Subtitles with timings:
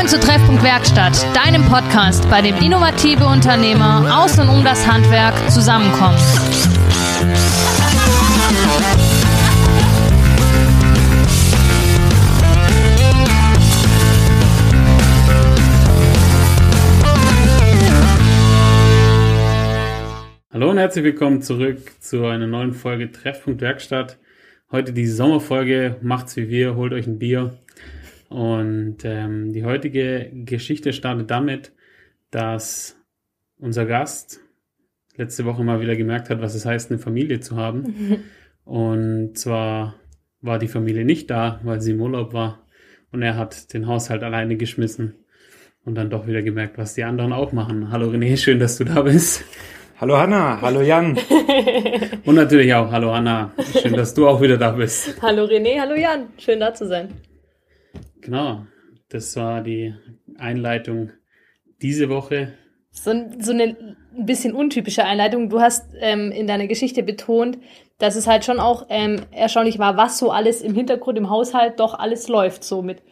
[0.00, 5.34] Willkommen zu Treffpunkt Werkstatt, deinem Podcast, bei dem innovative Unternehmer aus und um das Handwerk
[5.50, 6.16] zusammenkommen.
[20.50, 24.16] Hallo und herzlich willkommen zurück zu einer neuen Folge Treffpunkt Werkstatt.
[24.72, 27.58] Heute die Sommerfolge, macht's wie wir, holt euch ein Bier.
[28.30, 31.72] Und ähm, die heutige Geschichte startet damit,
[32.30, 32.96] dass
[33.58, 34.40] unser Gast
[35.16, 38.22] letzte Woche mal wieder gemerkt hat, was es heißt, eine Familie zu haben.
[38.64, 39.96] Und zwar
[40.40, 42.64] war die Familie nicht da, weil sie im Urlaub war.
[43.10, 45.16] Und er hat den Haushalt alleine geschmissen
[45.84, 47.90] und dann doch wieder gemerkt, was die anderen auch machen.
[47.90, 49.44] Hallo René, schön, dass du da bist.
[50.00, 51.18] Hallo Hanna, hallo Jan.
[52.24, 55.20] Und natürlich auch hallo Anna, schön, dass du auch wieder da bist.
[55.20, 57.08] Hallo René, hallo Jan, schön da zu sein.
[58.20, 58.66] Genau,
[59.08, 59.94] das war die
[60.38, 61.10] Einleitung
[61.82, 62.54] diese Woche.
[62.90, 65.48] So, so eine ein bisschen untypische Einleitung.
[65.48, 67.58] Du hast ähm, in deiner Geschichte betont,
[67.98, 71.78] dass es halt schon auch ähm, erstaunlich war, was so alles im Hintergrund im Haushalt
[71.78, 72.64] doch alles läuft.
[72.64, 73.02] So mit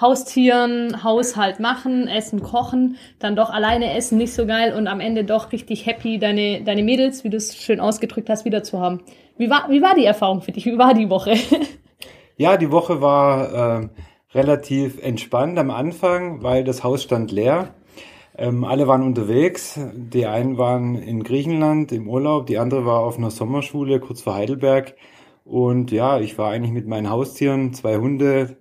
[0.00, 5.24] Haustieren, Haushalt machen, Essen, kochen, dann doch alleine essen, nicht so geil und am Ende
[5.24, 9.02] doch richtig happy, deine, deine Mädels, wie du es schön ausgedrückt hast, wieder zu haben.
[9.36, 10.64] Wie war, wie war die Erfahrung für dich?
[10.64, 11.34] Wie war die Woche?
[12.36, 13.88] Ja, die Woche war äh,
[14.34, 17.74] relativ entspannt am Anfang, weil das Haus stand leer.
[18.36, 19.78] Ähm, alle waren unterwegs.
[19.94, 24.34] Die einen waren in Griechenland im Urlaub, die andere war auf einer Sommerschule kurz vor
[24.34, 24.94] Heidelberg.
[25.44, 28.56] Und ja, ich war eigentlich mit meinen Haustieren, zwei Hunde,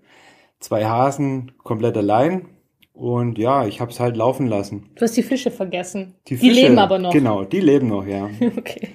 [0.59, 2.47] zwei Hasen, komplett allein.
[2.93, 4.89] Und ja, ich habe es halt laufen lassen.
[4.95, 6.15] Du hast die Fische vergessen.
[6.27, 7.13] Die, die Fische, leben aber noch.
[7.13, 8.29] Genau, die leben noch, ja.
[8.57, 8.89] Okay.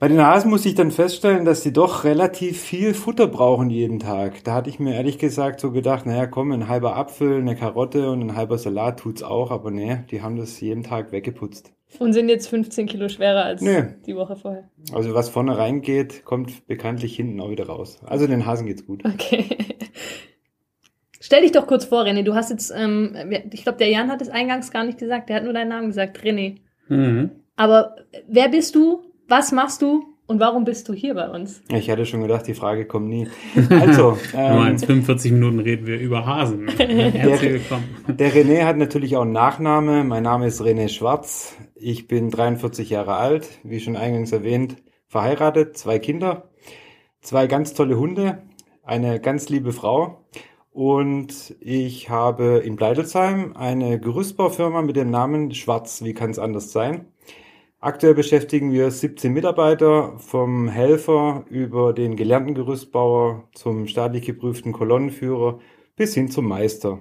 [0.00, 3.98] Bei den Hasen muss ich dann feststellen, dass die doch relativ viel Futter brauchen jeden
[3.98, 4.44] Tag.
[4.44, 8.08] Da hatte ich mir ehrlich gesagt so gedacht, naja, komm, ein halber Apfel, eine Karotte
[8.08, 11.72] und ein halber Salat tut's auch, aber nee, die haben das jeden Tag weggeputzt.
[11.98, 13.88] Und sind jetzt 15 Kilo schwerer als Nö.
[14.06, 14.70] die Woche vorher.
[14.92, 17.98] Also was vorne reingeht, kommt bekanntlich hinten auch wieder raus.
[18.06, 19.04] Also den Hasen geht's gut.
[19.04, 19.46] Okay.
[21.20, 22.22] Stell dich doch kurz vor, René.
[22.22, 23.16] Du hast jetzt, ähm,
[23.50, 25.28] ich glaube, der Jan hat es eingangs gar nicht gesagt.
[25.28, 26.58] Der hat nur deinen Namen gesagt, René.
[26.86, 27.30] Mhm.
[27.56, 27.96] Aber
[28.28, 29.07] wer bist du?
[29.28, 30.06] Was machst du?
[30.26, 31.62] Und warum bist du hier bei uns?
[31.70, 33.28] Ich hatte schon gedacht, die Frage kommt nie.
[33.68, 36.66] Also, ähm, 1, 45 Minuten reden wir über Hasen.
[36.78, 37.84] Herzlich willkommen.
[38.08, 40.02] Der René hat natürlich auch einen Nachname.
[40.04, 41.56] Mein Name ist René Schwarz.
[41.74, 44.76] Ich bin 43 Jahre alt, wie schon eingangs erwähnt,
[45.08, 46.48] verheiratet, zwei Kinder,
[47.20, 48.42] zwei ganz tolle Hunde,
[48.82, 50.24] eine ganz liebe Frau
[50.70, 56.72] und ich habe in Bleidelsheim eine Gerüstbaufirma mit dem Namen Schwarz, wie kann es anders
[56.72, 57.06] sein?
[57.80, 65.60] Aktuell beschäftigen wir 17 Mitarbeiter, vom Helfer über den gelernten Gerüstbauer zum staatlich geprüften Kolonnenführer
[65.94, 67.00] bis hin zum Meister.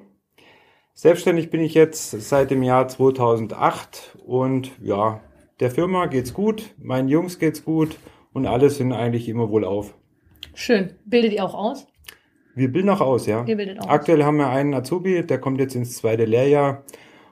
[0.93, 5.21] Selbstständig bin ich jetzt seit dem Jahr 2008 und ja,
[5.59, 7.97] der Firma geht's gut, meinen Jungs geht's gut
[8.31, 9.95] und alle sind eigentlich immer wohl auf.
[10.53, 10.94] Schön.
[11.05, 11.88] Bildet ihr auch aus?
[12.53, 13.44] Wir bilden auch aus, ja.
[13.47, 16.83] Ihr bildet auch Aktuell haben wir einen Azubi, der kommt jetzt ins zweite Lehrjahr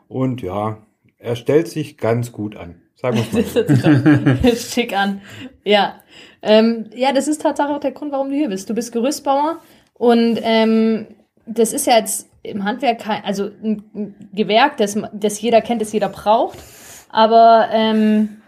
[0.08, 0.80] und ja,
[1.20, 2.82] er stellt sich ganz gut an.
[2.96, 4.38] Sagen wir Das mal.
[4.38, 5.22] sich doch schick an.
[5.64, 5.96] Ja.
[6.42, 8.70] Ähm, ja, das ist Tatsache auch der Grund, warum du hier bist.
[8.70, 9.60] Du bist Gerüstbauer
[9.94, 11.08] und ähm,
[11.46, 15.92] das ist ja jetzt im Handwerk kein, also ein Gewerk, das, das jeder kennt, das
[15.92, 16.58] jeder braucht.
[17.10, 18.42] Aber ähm,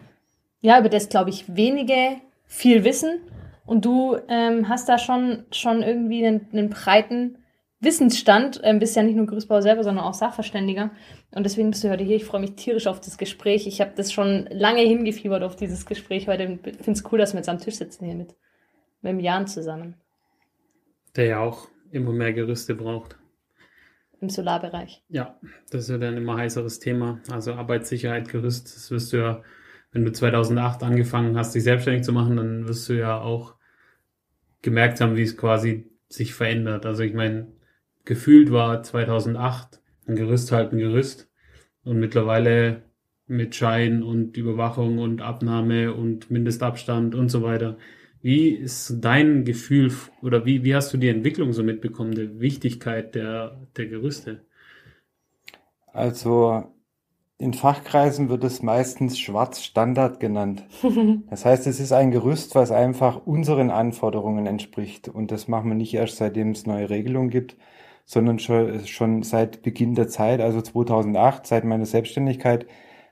[0.61, 3.19] ja, über das, glaube ich, wenige viel wissen.
[3.65, 7.37] Und du ähm, hast da schon, schon irgendwie einen, einen breiten
[7.79, 8.59] Wissensstand.
[8.63, 10.91] Ähm, bist ja nicht nur Gerüstbauer selber, sondern auch Sachverständiger.
[11.31, 12.15] Und deswegen bist du heute hier.
[12.15, 13.67] Ich freue mich tierisch auf das Gespräch.
[13.67, 16.59] Ich habe das schon lange hingefiebert auf dieses Gespräch heute.
[16.65, 18.35] Ich finde es cool, dass wir jetzt am Tisch sitzen hier mit,
[19.01, 19.95] mit dem Jan zusammen
[21.15, 23.17] Der ja auch immer mehr Gerüste braucht.
[24.19, 25.03] im Solarbereich.
[25.09, 25.39] Ja,
[25.69, 27.21] das wird ein immer heißeres Thema.
[27.31, 29.43] Also Arbeitssicherheit, Gerüst, das wirst du ja,
[29.91, 33.55] wenn du 2008 angefangen hast, dich selbstständig zu machen, dann wirst du ja auch
[34.63, 36.85] gemerkt haben, wie es quasi sich verändert.
[36.85, 37.47] Also ich meine,
[38.07, 41.29] gefühlt war 2008 ein Gerüst halt ein Gerüst
[41.83, 42.83] und mittlerweile
[43.27, 47.77] mit Schein und Überwachung und Abnahme und Mindestabstand und so weiter.
[48.21, 53.15] Wie ist dein Gefühl oder wie, wie hast du die Entwicklung so mitbekommen, der Wichtigkeit
[53.15, 54.45] der, der Gerüste?
[55.91, 56.73] Also
[57.37, 60.63] in Fachkreisen wird es meistens Schwarz-Standard genannt.
[61.29, 65.09] Das heißt, es ist ein Gerüst, was einfach unseren Anforderungen entspricht.
[65.09, 67.57] Und das machen wir nicht erst seitdem es neue Regelungen gibt,
[68.07, 72.65] sondern schon, schon seit Beginn der Zeit, also 2008, seit meiner Selbstständigkeit,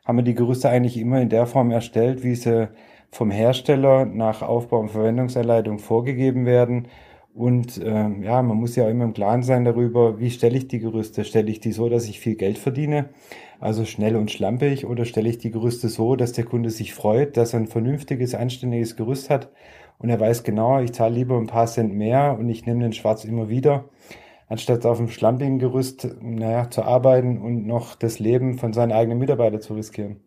[0.05, 2.69] haben wir die Gerüste eigentlich immer in der Form erstellt, wie sie
[3.11, 6.87] vom Hersteller nach Aufbau- und Verwendungsanleitung vorgegeben werden.
[7.33, 10.69] Und ähm, ja, man muss ja auch immer im Klaren sein darüber, wie stelle ich
[10.69, 11.25] die Gerüste?
[11.25, 13.09] Stelle ich die so, dass ich viel Geld verdiene,
[13.59, 17.35] also schnell und schlampig, oder stelle ich die Gerüste so, dass der Kunde sich freut,
[17.35, 19.49] dass er ein vernünftiges, anständiges Gerüst hat
[19.97, 22.93] und er weiß genau, ich zahle lieber ein paar Cent mehr und ich nehme den
[22.93, 23.85] Schwarz immer wieder,
[24.47, 29.17] anstatt auf einem schlampigen Gerüst naja, zu arbeiten und noch das Leben von seinen eigenen
[29.17, 30.21] Mitarbeitern zu riskieren.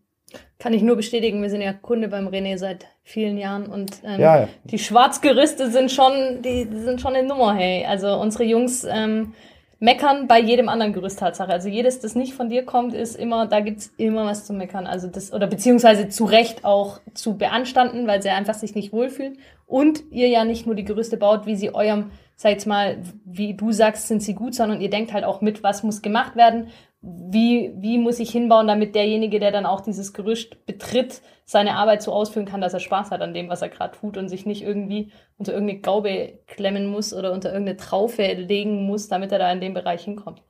[0.59, 4.21] Kann ich nur bestätigen, wir sind ja Kunde beim René seit vielen Jahren und ähm,
[4.21, 4.49] Ja, ja.
[4.65, 7.87] die Schwarzgerüste sind schon, die, die sind schon eine Nummer, hey.
[7.87, 9.33] Also unsere Jungs ähm,
[9.79, 11.51] meckern bei jedem anderen Gerüst Tatsache.
[11.53, 14.87] Also jedes, das nicht von dir kommt, ist immer, da gibt's immer was zu meckern.
[14.87, 19.39] Also das, oder beziehungsweise zu Recht auch zu beanstanden, weil sie einfach sich nicht wohlfühlen.
[19.67, 23.55] Und ihr ja nicht nur die Gerüste baut, wie sie eurem, sag jetzt mal, wie
[23.55, 26.69] du sagst, sind sie gut, sondern ihr denkt halt auch mit, was muss gemacht werden,
[27.01, 32.01] wie, wie muss ich hinbauen, damit derjenige, der dann auch dieses Gerüst betritt, seine Arbeit
[32.01, 34.47] so ausführen kann, dass er Spaß hat an dem, was er gerade tut und sich
[34.47, 39.41] nicht irgendwie unter irgendeine Gaube klemmen muss oder unter irgendeine Traufe legen muss, damit er
[39.41, 40.43] da in dem Bereich hinkommt.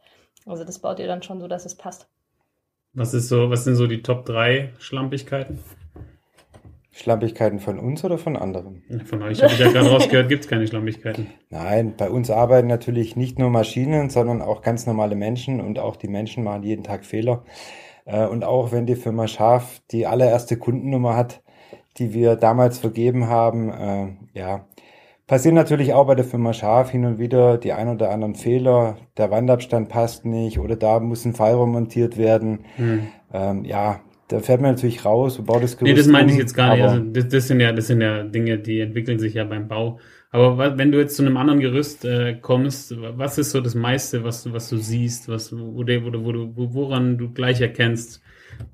[0.45, 2.07] Also das baut ihr dann schon so, dass es passt.
[2.93, 5.59] Was ist so, was sind so die Top 3 Schlampigkeiten?
[6.99, 8.83] Schlampigkeiten von uns oder von anderen?
[9.05, 11.29] Von euch habe ich ja gerade rausgehört, gibt es keine Schlampigkeiten.
[11.49, 15.95] Nein, bei uns arbeiten natürlich nicht nur Maschinen, sondern auch ganz normale Menschen und auch
[15.95, 17.45] die Menschen machen jeden Tag Fehler.
[18.05, 21.41] Äh, Und auch wenn die Firma Schaf die allererste Kundennummer hat,
[21.99, 24.67] die wir damals vergeben haben, äh, ja,
[25.29, 28.97] passieren natürlich auch bei der Firma Schaf hin und wieder die ein oder anderen Fehler.
[29.17, 32.65] Der Wandabstand passt nicht oder da muss ein Fallrohr montiert werden.
[32.77, 33.09] Hm.
[33.33, 36.39] Ähm, ja, da fährt man natürlich raus und baut das Nee, Gerüst das meinte ich
[36.39, 36.85] jetzt gar nicht.
[36.85, 39.99] Also das, das sind ja, das sind ja Dinge, die entwickeln sich ja beim Bau.
[40.31, 44.25] Aber wenn du jetzt zu einem anderen Gerüst äh, kommst, was ist so das meiste,
[44.25, 48.21] was du, was du siehst, was wo, wo, wo wo- woran du gleich erkennst,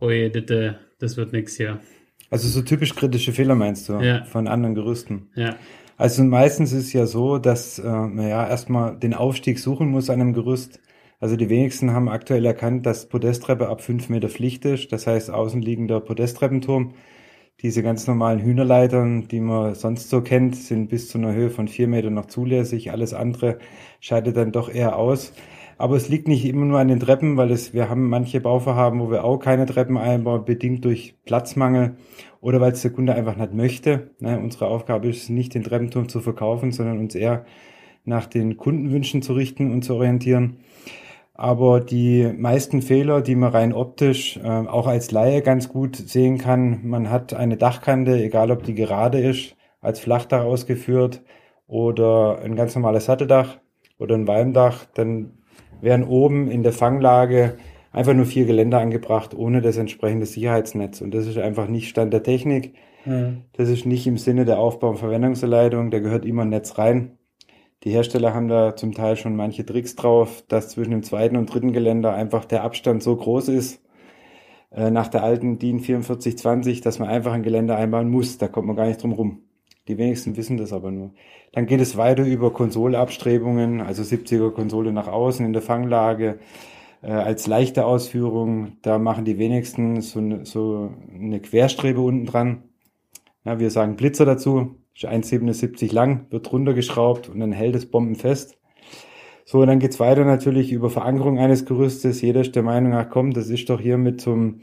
[0.00, 1.78] oh je, das, äh, das wird nix hier.
[2.30, 4.24] Also so typisch kritische Fehler meinst du Ja.
[4.24, 5.28] von anderen Gerüsten?
[5.36, 5.54] Ja.
[5.96, 10.10] Also meistens ist es ja so, dass äh, man ja erstmal den Aufstieg suchen muss
[10.10, 10.80] an einem Gerüst.
[11.24, 14.92] Also die wenigsten haben aktuell erkannt, dass Podesttreppe ab fünf Meter Pflicht ist.
[14.92, 16.92] Das heißt außenliegender Podesttreppenturm.
[17.62, 21.66] Diese ganz normalen Hühnerleitern, die man sonst so kennt, sind bis zu einer Höhe von
[21.66, 22.92] vier Meter noch zulässig.
[22.92, 23.56] Alles andere
[24.00, 25.32] scheidet dann doch eher aus.
[25.78, 29.00] Aber es liegt nicht immer nur an den Treppen, weil es, wir haben manche Bauvorhaben,
[29.00, 31.96] wo wir auch keine Treppen einbauen, bedingt durch Platzmangel
[32.42, 34.10] oder weil es der Kunde einfach nicht möchte.
[34.20, 37.46] Ne, unsere Aufgabe ist nicht, den Treppenturm zu verkaufen, sondern uns eher
[38.04, 40.58] nach den Kundenwünschen zu richten und zu orientieren.
[41.34, 46.38] Aber die meisten Fehler, die man rein optisch äh, auch als Laie ganz gut sehen
[46.38, 51.22] kann, man hat eine Dachkante, egal ob die gerade ist, als Flachdach ausgeführt
[51.66, 53.58] oder ein ganz normales Satteldach
[53.98, 55.38] oder ein Walmdach, dann
[55.80, 57.56] werden oben in der Fanglage
[57.92, 61.00] einfach nur vier Geländer angebracht, ohne das entsprechende Sicherheitsnetz.
[61.00, 62.74] Und das ist einfach nicht Stand der Technik.
[63.52, 65.90] Das ist nicht im Sinne der Aufbau- und Verwendungsanleitung.
[65.90, 67.18] Da gehört immer ein Netz rein.
[67.84, 71.52] Die Hersteller haben da zum Teil schon manche Tricks drauf, dass zwischen dem zweiten und
[71.52, 73.82] dritten Geländer einfach der Abstand so groß ist,
[74.72, 78.38] äh, nach der alten DIN 4420, dass man einfach ein Geländer einbauen muss.
[78.38, 79.42] Da kommt man gar nicht drum rum.
[79.88, 81.12] Die wenigsten wissen das aber nur.
[81.52, 86.38] Dann geht es weiter über Konsoleabstrebungen, also 70er Konsole nach außen in der Fanglage,
[87.02, 88.78] äh, als leichte Ausführung.
[88.82, 92.64] Da machen die wenigsten so, eine- so eine Querstrebe unten dran.
[93.44, 94.76] Ja, wir sagen Blitzer dazu.
[94.94, 98.56] Ist 1,77 lang, wird runtergeschraubt und dann hält es bombenfest.
[99.44, 102.22] So, und dann geht's weiter natürlich über Verankerung eines Gerüstes.
[102.22, 104.60] Jeder ist der Meinung, ach komm, das ist doch hier mit einem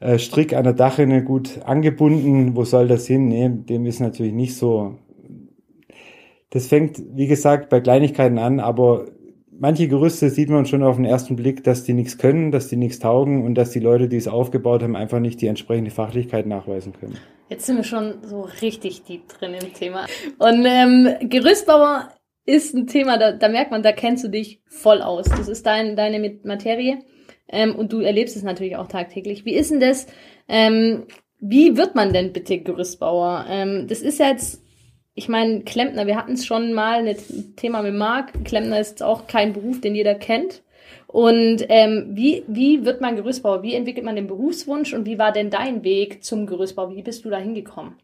[0.00, 2.56] äh, Strick an der Dachrinne gut angebunden.
[2.56, 3.28] Wo soll das hin?
[3.28, 4.96] Nee, dem ist natürlich nicht so.
[6.50, 9.06] Das fängt, wie gesagt, bei Kleinigkeiten an, aber
[9.58, 12.76] manche Gerüste sieht man schon auf den ersten Blick, dass die nichts können, dass die
[12.76, 16.46] nichts taugen und dass die Leute, die es aufgebaut haben, einfach nicht die entsprechende Fachlichkeit
[16.46, 17.18] nachweisen können.
[17.48, 20.06] Jetzt sind wir schon so richtig deep drin im Thema.
[20.38, 22.08] Und ähm, Gerüstbauer
[22.46, 25.26] ist ein Thema, da, da merkt man, da kennst du dich voll aus.
[25.26, 26.98] Das ist dein, deine Materie
[27.48, 29.44] ähm, und du erlebst es natürlich auch tagtäglich.
[29.44, 30.06] Wie ist denn das?
[30.48, 31.04] Ähm,
[31.40, 33.46] wie wird man denn bitte Gerüstbauer?
[33.48, 34.63] Ähm, das ist ja jetzt,
[35.14, 37.16] ich meine, Klempner, wir hatten es schon mal, ein
[37.56, 38.44] Thema mit Marc.
[38.44, 40.62] Klempner ist auch kein Beruf, den jeder kennt.
[41.06, 43.62] Und ähm, wie, wie wird man Gerüstbauer?
[43.62, 46.90] Wie entwickelt man den Berufswunsch und wie war denn dein Weg zum Gerüstbau?
[46.90, 47.94] Wie bist du da hingekommen?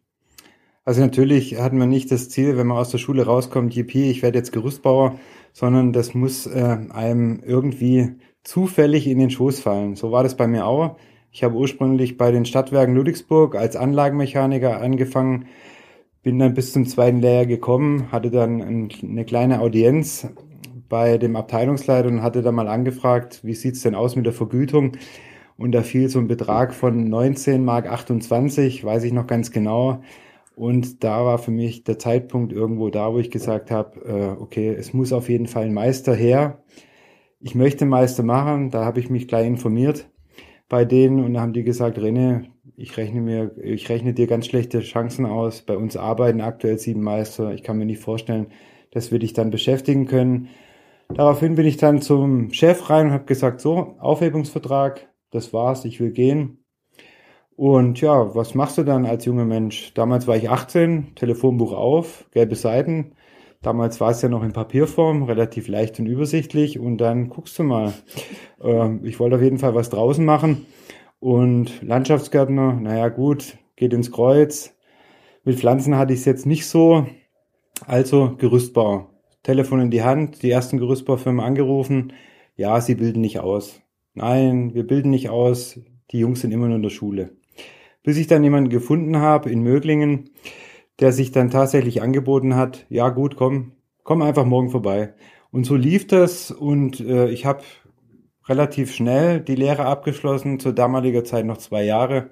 [0.84, 4.22] Also natürlich hat man nicht das Ziel, wenn man aus der Schule rauskommt, yippie, ich
[4.22, 5.18] werde jetzt Gerüstbauer,
[5.52, 8.14] sondern das muss äh, einem irgendwie
[8.44, 9.96] zufällig in den Schoß fallen.
[9.96, 10.96] So war das bei mir auch.
[11.32, 15.46] Ich habe ursprünglich bei den Stadtwerken Ludwigsburg als Anlagenmechaniker angefangen,
[16.22, 20.28] bin dann bis zum zweiten Lehrjahr gekommen, hatte dann ein, eine kleine Audienz
[20.88, 24.92] bei dem Abteilungsleiter und hatte dann mal angefragt, wie sieht's denn aus mit der Vergütung?
[25.56, 30.02] Und da fiel so ein Betrag von 19 Mark 28, weiß ich noch ganz genau.
[30.54, 34.68] Und da war für mich der Zeitpunkt irgendwo da, wo ich gesagt habe, äh, okay,
[34.68, 36.62] es muss auf jeden Fall ein Meister her.
[37.40, 38.70] Ich möchte Meister machen.
[38.70, 40.10] Da habe ich mich gleich informiert
[40.68, 42.46] bei denen und da haben die gesagt, René,
[42.80, 45.60] ich rechne mir, ich rechne dir ganz schlechte Chancen aus.
[45.60, 47.52] Bei uns arbeiten aktuell sieben Meister.
[47.52, 48.46] Ich kann mir nicht vorstellen,
[48.90, 50.48] dass wir dich dann beschäftigen können.
[51.12, 56.00] Daraufhin bin ich dann zum Chef rein und habe gesagt, so, Aufhebungsvertrag, das war's, ich
[56.00, 56.64] will gehen.
[57.54, 59.92] Und ja, was machst du dann als junger Mensch?
[59.92, 63.12] Damals war ich 18, Telefonbuch auf, gelbe Seiten.
[63.60, 66.78] Damals war es ja noch in Papierform, relativ leicht und übersichtlich.
[66.78, 67.92] Und dann guckst du mal.
[68.62, 70.64] Äh, ich wollte auf jeden Fall was draußen machen.
[71.20, 74.74] Und Landschaftsgärtner, naja gut, geht ins Kreuz.
[75.44, 77.06] Mit Pflanzen hatte ich es jetzt nicht so.
[77.86, 79.10] Also Gerüstbau.
[79.42, 82.14] Telefon in die Hand, die ersten Gerüstbaufirmen angerufen.
[82.56, 83.80] Ja, sie bilden nicht aus.
[84.14, 85.78] Nein, wir bilden nicht aus.
[86.10, 87.36] Die Jungs sind immer nur in der Schule.
[88.02, 90.30] Bis ich dann jemanden gefunden habe in Möglingen,
[91.00, 93.72] der sich dann tatsächlich angeboten hat, ja gut, komm,
[94.04, 95.14] komm einfach morgen vorbei.
[95.50, 97.62] Und so lief das und äh, ich habe
[98.48, 102.30] relativ schnell die Lehre abgeschlossen, zur damaliger Zeit noch zwei Jahre,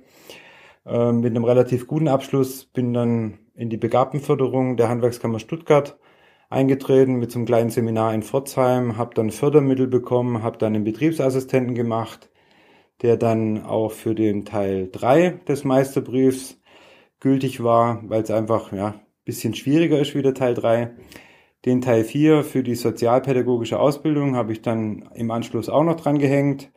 [0.86, 5.98] äh, mit einem relativ guten Abschluss, bin dann in die Begabtenförderung der Handwerkskammer Stuttgart
[6.50, 10.84] eingetreten mit so einem kleinen Seminar in Pforzheim, habe dann Fördermittel bekommen, habe dann einen
[10.84, 12.30] Betriebsassistenten gemacht,
[13.02, 16.60] der dann auch für den Teil 3 des Meisterbriefs
[17.20, 18.94] gültig war, weil es einfach ja
[19.28, 20.90] bisschen schwieriger ist wie der Teil 3.
[21.64, 26.18] Den Teil 4 für die sozialpädagogische Ausbildung habe ich dann im Anschluss auch noch dran
[26.18, 26.70] gehängt.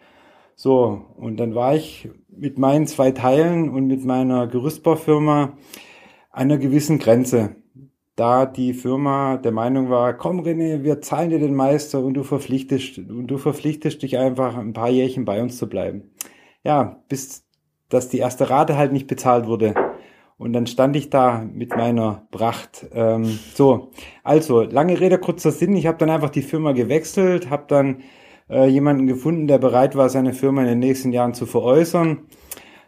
[0.55, 5.57] So, und dann war ich mit meinen zwei Teilen und mit meiner Gerüstbaufirma
[6.31, 7.55] einer gewissen Grenze.
[8.15, 12.23] Da die Firma der Meinung war, komm René, wir zahlen dir den Meister und du
[12.23, 16.11] verpflichtest, und du verpflichtest dich einfach ein paar Jährchen bei uns zu bleiben.
[16.63, 17.45] Ja, bis
[17.91, 19.75] dass die erste Rate halt nicht bezahlt wurde.
[20.41, 22.88] Und dann stand ich da mit meiner Pracht.
[22.95, 23.91] Ähm, so,
[24.24, 25.75] also lange Rede, kurzer Sinn.
[25.75, 27.98] Ich habe dann einfach die Firma gewechselt, habe dann
[28.50, 32.21] äh, jemanden gefunden, der bereit war, seine Firma in den nächsten Jahren zu veräußern.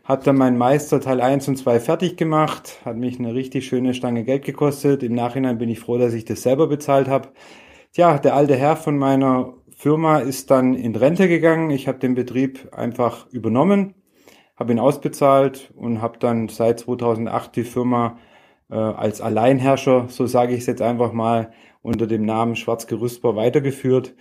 [0.04, 2.80] Habe dann meinen Meister Teil 1 und 2 fertig gemacht.
[2.86, 5.04] Hat mich eine richtig schöne Stange Geld gekostet.
[5.04, 7.30] Im Nachhinein bin ich froh, dass ich das selber bezahlt habe.
[7.92, 11.70] Tja, der alte Herr von meiner Firma ist dann in Rente gegangen.
[11.70, 13.94] Ich habe den Betrieb einfach übernommen
[14.64, 18.18] habe ihn ausbezahlt und habe dann seit 2008 die Firma
[18.72, 21.52] äh, als Alleinherrscher, so sage ich es jetzt einfach mal,
[21.82, 24.16] unter dem Namen Schwarzgerüstbau weitergeführt.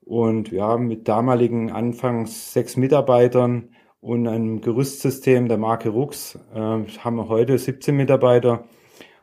[0.00, 3.68] Und ja, mit damaligen anfangs sechs Mitarbeitern
[4.00, 8.64] und einem Gerüstsystem der Marke Rux äh, haben wir heute 17 Mitarbeiter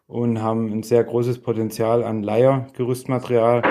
[0.08, 3.62] und haben ein sehr großes Potenzial an Leiergerüstmaterial.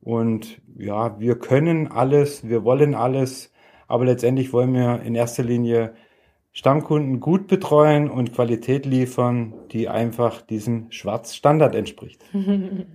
[0.00, 3.52] Und ja, wir können alles, wir wollen alles,
[3.88, 5.94] aber letztendlich wollen wir in erster Linie
[6.56, 12.22] Stammkunden gut betreuen und Qualität liefern, die einfach diesem Schwarzstandard entspricht.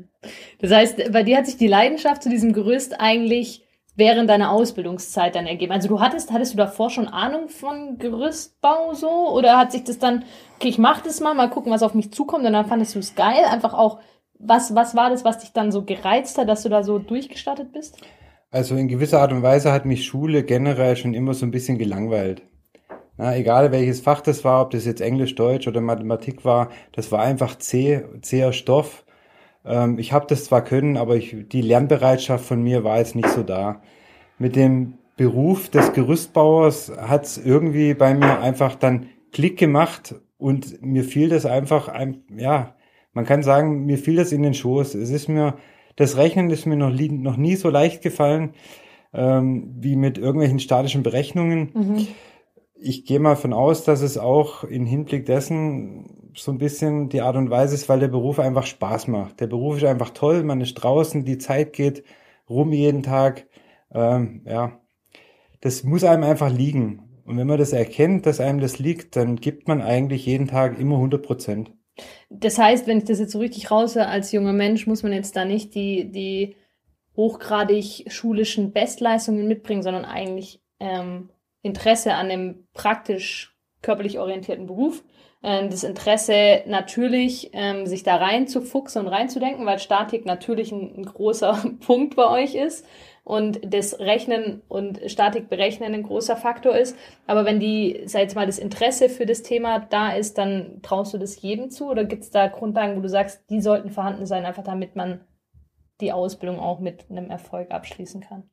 [0.59, 3.63] Das heißt, bei dir hat sich die Leidenschaft zu diesem Gerüst eigentlich
[3.95, 5.71] während deiner Ausbildungszeit dann ergeben.
[5.71, 9.29] Also du hattest, hattest du davor schon Ahnung von Gerüstbau so?
[9.29, 10.25] Oder hat sich das dann,
[10.57, 12.99] okay, ich mach das mal, mal gucken, was auf mich zukommt und dann fandest du
[12.99, 13.45] es geil?
[13.49, 14.01] Einfach auch,
[14.37, 17.71] was, was war das, was dich dann so gereizt hat, dass du da so durchgestartet
[17.71, 17.97] bist?
[18.51, 21.77] Also in gewisser Art und Weise hat mich Schule generell schon immer so ein bisschen
[21.77, 22.41] gelangweilt.
[23.19, 27.11] Na, egal welches Fach das war, ob das jetzt Englisch, Deutsch oder Mathematik war, das
[27.11, 29.03] war einfach zäh, zäher Stoff.
[29.65, 33.27] Ähm, ich habe das zwar können, aber ich, die Lernbereitschaft von mir war jetzt nicht
[33.27, 33.81] so da.
[34.37, 40.81] Mit dem Beruf des Gerüstbauers hat es irgendwie bei mir einfach dann Klick gemacht und
[40.81, 42.73] mir fiel das einfach, ein, ja,
[43.11, 44.95] man kann sagen, mir fiel das in den Schoß.
[44.95, 45.57] Es ist mir,
[45.97, 48.53] das Rechnen ist mir noch, noch nie so leicht gefallen
[49.13, 51.71] ähm, wie mit irgendwelchen statischen Berechnungen.
[51.73, 52.07] Mhm
[52.81, 57.21] ich gehe mal von aus, dass es auch im Hinblick dessen so ein bisschen die
[57.21, 59.39] Art und Weise ist, weil der Beruf einfach Spaß macht.
[59.41, 62.03] Der Beruf ist einfach toll, man ist draußen, die Zeit geht
[62.49, 63.47] rum jeden Tag.
[63.93, 64.79] Ähm, ja,
[65.61, 67.03] das muss einem einfach liegen.
[67.25, 70.79] Und wenn man das erkennt, dass einem das liegt, dann gibt man eigentlich jeden Tag
[70.79, 71.71] immer 100 Prozent.
[72.29, 75.35] Das heißt, wenn ich das jetzt so richtig raushöre, als junger Mensch muss man jetzt
[75.35, 76.55] da nicht die, die
[77.17, 81.29] hochgradig schulischen Bestleistungen mitbringen, sondern eigentlich ähm,
[81.61, 85.03] Interesse an dem praktisch körperlich orientierten Beruf,
[85.41, 91.05] ähm, das Interesse natürlich, ähm, sich da reinzufuchsen und reinzudenken, weil Statik natürlich ein, ein,
[91.05, 92.85] großer Punkt bei euch ist
[93.23, 96.97] und das Rechnen und Statik berechnen ein großer Faktor ist.
[97.25, 101.13] Aber wenn die, sag jetzt mal, das Interesse für das Thema da ist, dann traust
[101.13, 104.25] du das jedem zu oder gibt es da Grundlagen, wo du sagst, die sollten vorhanden
[104.25, 105.21] sein, einfach damit man
[106.01, 108.49] die Ausbildung auch mit einem Erfolg abschließen kann?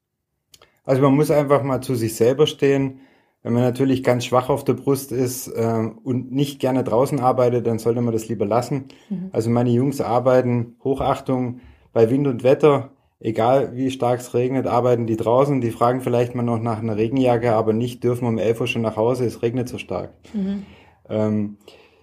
[0.87, 3.01] Also man muss einfach mal zu sich selber stehen.
[3.43, 7.67] Wenn man natürlich ganz schwach auf der Brust ist äh, und nicht gerne draußen arbeitet,
[7.67, 8.87] dann sollte man das lieber lassen.
[9.11, 9.29] Mhm.
[9.33, 11.61] Also meine Jungs arbeiten, Hochachtung,
[11.93, 12.91] bei Wind und Wetter,
[13.21, 15.61] egal wie stark es regnet, arbeiten die draußen.
[15.61, 18.83] Die fragen vielleicht mal noch nach einer Regenjacke, aber nicht dürfen um 11 Uhr schon
[18.83, 20.13] nach Hause, es regnet so stark.
[20.33, 20.63] Mhm.
[21.09, 21.57] Ähm,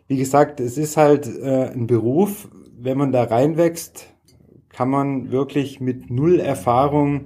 [0.07, 4.07] wie gesagt, es ist halt äh, ein Beruf, wenn man da reinwächst,
[4.69, 7.25] kann man wirklich mit null Erfahrung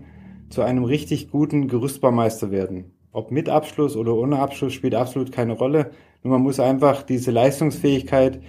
[0.49, 2.91] zu einem richtig guten Gerüstbaumeister werden.
[3.11, 5.91] Ob mit Abschluss oder ohne Abschluss spielt absolut keine Rolle.
[6.23, 8.41] Nur man muss einfach diese Leistungsfähigkeit,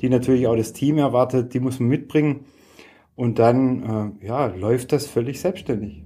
[0.00, 2.46] die natürlich auch das Team erwartet, die muss man mitbringen.
[3.14, 6.02] Und dann äh, ja, läuft das völlig selbstständig.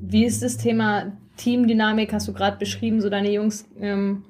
[0.00, 4.24] Wie ist das Thema Teamdynamik, hast du gerade beschrieben, so deine Jungs ähm,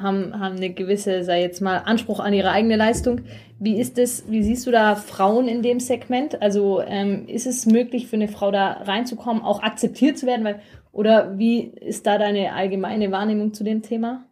[0.00, 3.22] haben, haben eine gewisse, sei jetzt mal, Anspruch an ihre eigene Leistung.
[3.58, 6.40] Wie ist es, wie siehst du da Frauen in dem Segment?
[6.42, 10.44] Also ähm, ist es möglich für eine Frau da reinzukommen, auch akzeptiert zu werden?
[10.44, 10.60] Weil,
[10.92, 14.26] oder wie ist da deine allgemeine Wahrnehmung zu dem Thema?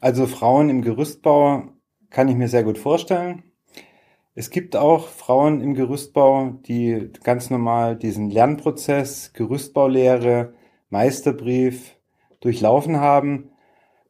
[0.00, 1.64] Also Frauen im Gerüstbau
[2.10, 3.44] kann ich mir sehr gut vorstellen.
[4.34, 10.54] Es gibt auch Frauen im Gerüstbau, die ganz normal diesen Lernprozess, Gerüstbaulehre,
[10.88, 11.96] Meisterbrief
[12.40, 13.51] durchlaufen haben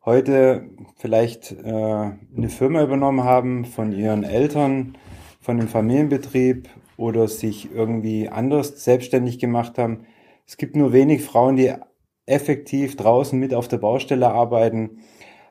[0.05, 4.99] heute vielleicht äh, eine Firma übernommen haben von ihren Eltern,
[5.41, 10.07] von einem Familienbetrieb oder sich irgendwie anders selbstständig gemacht haben.
[10.47, 11.73] Es gibt nur wenig Frauen, die
[12.27, 14.99] effektiv draußen mit auf der Baustelle arbeiten.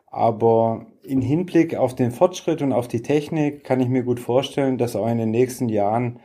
[0.07, 4.77] Aber in Hinblick auf den Fortschritt und auf die Technik kann ich mir gut vorstellen,
[4.77, 6.19] dass auch in den nächsten Jahren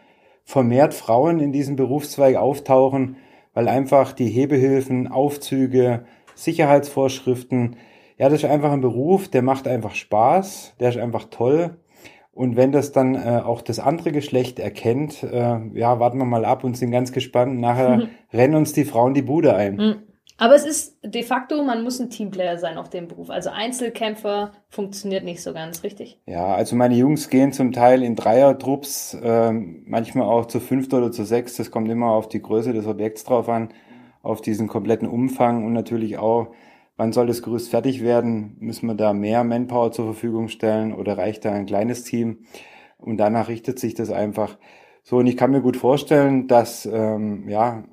[0.44, 3.16] vermehrt Frauen in diesem Berufszweig auftauchen,
[3.54, 6.04] weil einfach die Hebehilfen, Aufzüge,
[6.34, 7.76] Sicherheitsvorschriften
[8.18, 11.76] ja, das ist einfach ein Beruf, der macht einfach Spaß, der ist einfach toll.
[12.32, 16.44] Und wenn das dann äh, auch das andere Geschlecht erkennt, äh, ja, warten wir mal
[16.44, 17.58] ab und sind ganz gespannt.
[17.60, 18.08] Nachher mhm.
[18.32, 19.76] rennen uns die Frauen die Bude ein.
[19.76, 19.96] Mhm.
[20.38, 23.30] Aber es ist de facto, man muss ein Teamplayer sein auf dem Beruf.
[23.30, 26.20] Also Einzelkämpfer funktioniert nicht so ganz richtig.
[26.26, 31.10] Ja, also meine Jungs gehen zum Teil in Dreiertrupps, äh, manchmal auch zu fünft oder
[31.10, 31.56] zu sechs.
[31.56, 33.70] Das kommt immer auf die Größe des Objekts drauf an,
[34.22, 36.48] auf diesen kompletten Umfang und natürlich auch
[36.96, 38.56] Wann soll das Gerüst fertig werden?
[38.58, 42.46] Müssen wir da mehr Manpower zur Verfügung stellen oder reicht da ein kleines Team?
[42.98, 44.56] Und danach richtet sich das einfach.
[45.02, 47.84] So, und ich kann mir gut vorstellen, dass ähm, ja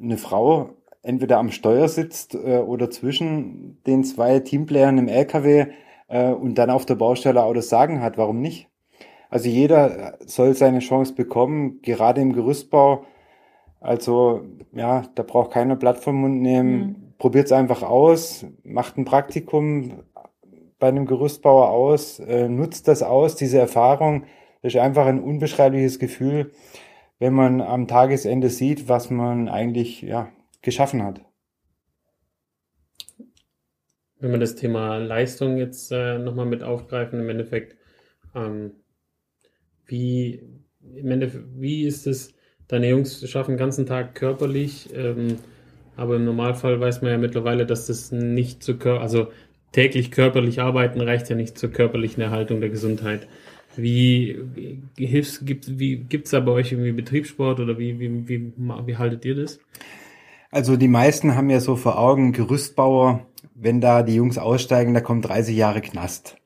[0.00, 0.70] eine Frau
[1.02, 5.66] entweder am Steuer sitzt äh, oder zwischen den zwei Teamplayern im LKW
[6.06, 8.16] äh, und dann auf der Baustelle auch das Sagen hat.
[8.16, 8.68] Warum nicht?
[9.28, 13.06] Also jeder soll seine Chance bekommen, gerade im Gerüstbau.
[13.80, 16.78] Also ja, da braucht keiner Blatt vom Mund nehmen.
[16.78, 20.02] Mhm probiert es einfach aus, macht ein Praktikum
[20.80, 24.24] bei einem Gerüstbauer aus, äh, nutzt das aus, diese Erfahrung.
[24.60, 26.50] Das ist einfach ein unbeschreibliches Gefühl,
[27.20, 30.32] wenn man am Tagesende sieht, was man eigentlich ja,
[30.62, 31.20] geschaffen hat.
[34.18, 37.76] Wenn wir das Thema Leistung jetzt äh, nochmal mit aufgreifen, im Endeffekt,
[38.34, 38.72] ähm,
[39.86, 40.42] wie,
[40.92, 42.34] im Endeffekt, wie ist es,
[42.66, 45.38] deine Jungs schaffen den ganzen Tag körperlich, ähm,
[45.96, 49.28] aber im Normalfall weiß man ja mittlerweile, dass das nicht zu Kör also
[49.72, 53.26] täglich körperlich arbeiten reicht ja nicht zur körperlichen Erhaltung der Gesundheit.
[53.76, 54.38] Wie
[54.98, 59.24] hilfs gibt wie gibt's da bei euch irgendwie Betriebssport oder wie wie wie wie haltet
[59.24, 59.60] ihr das?
[60.50, 65.00] Also die meisten haben ja so vor Augen Gerüstbauer, wenn da die Jungs aussteigen, da
[65.00, 66.36] kommt 30 Jahre Knast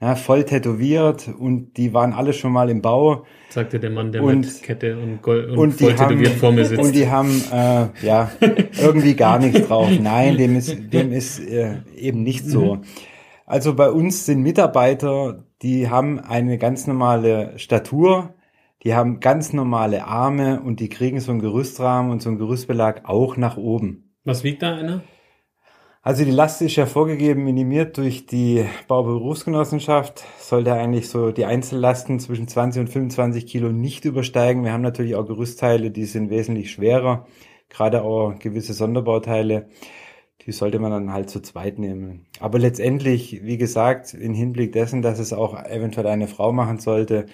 [0.00, 3.24] ja, voll tätowiert und die waren alle schon mal im Bau.
[3.48, 6.66] Sagte der Mann, der und, mit Kette und, Gold und, und voll tätowiert vor mir
[6.66, 6.82] sitzt.
[6.82, 8.30] Und die haben äh, ja
[8.78, 9.88] irgendwie gar nichts drauf.
[9.98, 12.76] Nein, dem ist, dem ist äh, eben nicht so.
[12.76, 12.84] Mhm.
[13.46, 18.34] Also bei uns sind Mitarbeiter, die haben eine ganz normale Statur,
[18.82, 23.02] die haben ganz normale Arme und die kriegen so einen Gerüstrahmen und so einen Gerüstbelag
[23.04, 24.12] auch nach oben.
[24.24, 25.02] Was wiegt da einer?
[26.06, 30.22] Also die Last ist ja vorgegeben, minimiert durch die Bauberufsgenossenschaft.
[30.38, 34.62] Sollte eigentlich so die Einzellasten zwischen 20 und 25 Kilo nicht übersteigen.
[34.62, 37.26] Wir haben natürlich auch Gerüstteile, die sind wesentlich schwerer.
[37.70, 39.66] Gerade auch gewisse Sonderbauteile.
[40.42, 42.26] Die sollte man dann halt zu zweit nehmen.
[42.38, 47.26] Aber letztendlich, wie gesagt, in Hinblick dessen, dass es auch eventuell eine Frau machen sollte,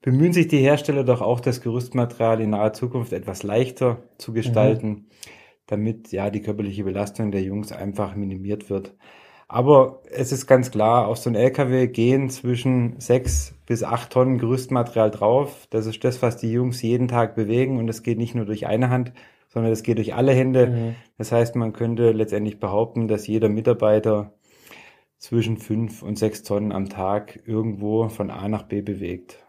[0.00, 4.88] bemühen sich die Hersteller doch auch, das Gerüstmaterial in naher Zukunft etwas leichter zu gestalten.
[4.88, 5.04] Mhm
[5.66, 8.94] damit ja die körperliche Belastung der Jungs einfach minimiert wird.
[9.48, 14.38] Aber es ist ganz klar, auf so ein LKW gehen zwischen sechs bis acht Tonnen
[14.38, 15.68] Gerüstmaterial drauf.
[15.70, 18.66] Das ist das, was die Jungs jeden Tag bewegen und es geht nicht nur durch
[18.66, 19.12] eine Hand,
[19.48, 20.66] sondern es geht durch alle Hände.
[20.66, 20.94] Mhm.
[21.16, 24.32] Das heißt, man könnte letztendlich behaupten, dass jeder Mitarbeiter
[25.18, 29.46] zwischen fünf und sechs Tonnen am Tag irgendwo von A nach B bewegt.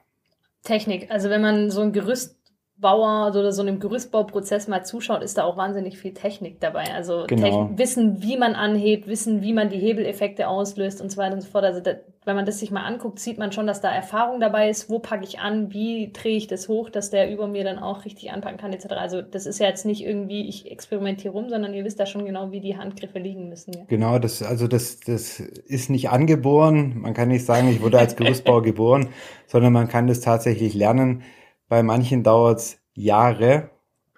[0.64, 1.10] Technik.
[1.10, 2.37] Also wenn man so ein Gerüst
[2.80, 6.94] Bauer oder so einem Gerüstbauprozess mal zuschaut, ist da auch wahnsinnig viel Technik dabei.
[6.94, 7.72] Also Genau.
[7.76, 11.50] wissen, wie man anhebt, wissen, wie man die Hebeleffekte auslöst und so weiter und so
[11.50, 11.64] fort.
[11.64, 11.94] Also da,
[12.26, 14.92] wenn man das sich mal anguckt, sieht man schon, dass da Erfahrung dabei ist.
[14.92, 15.74] Wo packe ich an?
[15.74, 18.90] Wie drehe ich das hoch, dass der über mir dann auch richtig anpacken kann, etc.
[18.92, 22.26] Also das ist ja jetzt nicht irgendwie, ich experimentiere rum, sondern ihr wisst da schon
[22.26, 23.74] genau, wie die Handgriffe liegen müssen.
[23.74, 23.86] Ja.
[23.88, 27.00] Genau, das, also das, das ist nicht angeboren.
[27.00, 29.10] Man kann nicht sagen, ich wurde als Gerüstbauer geboren,
[29.48, 31.24] sondern man kann das tatsächlich lernen.
[31.70, 33.70] Bei manchen dauert's Jahre,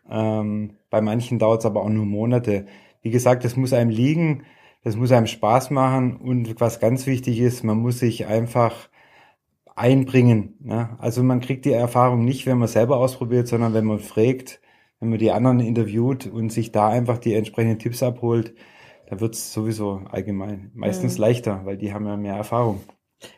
[0.10, 2.68] ähm, bei manchen dauert's aber auch nur Monate.
[3.02, 4.44] Wie gesagt, das muss einem liegen,
[4.84, 8.90] das muss einem Spaß machen und was ganz wichtig ist, man muss sich einfach
[9.76, 10.56] einbringen.
[10.60, 10.98] Ne?
[11.00, 14.62] Also man kriegt die Erfahrung nicht, wenn man selber ausprobiert, sondern wenn man fragt,
[15.00, 18.54] wenn man die anderen interviewt und sich da einfach die entsprechenden Tipps abholt,
[19.08, 21.22] da wird's sowieso allgemein meistens Mhm.
[21.22, 22.82] leichter, weil die haben ja mehr Erfahrung.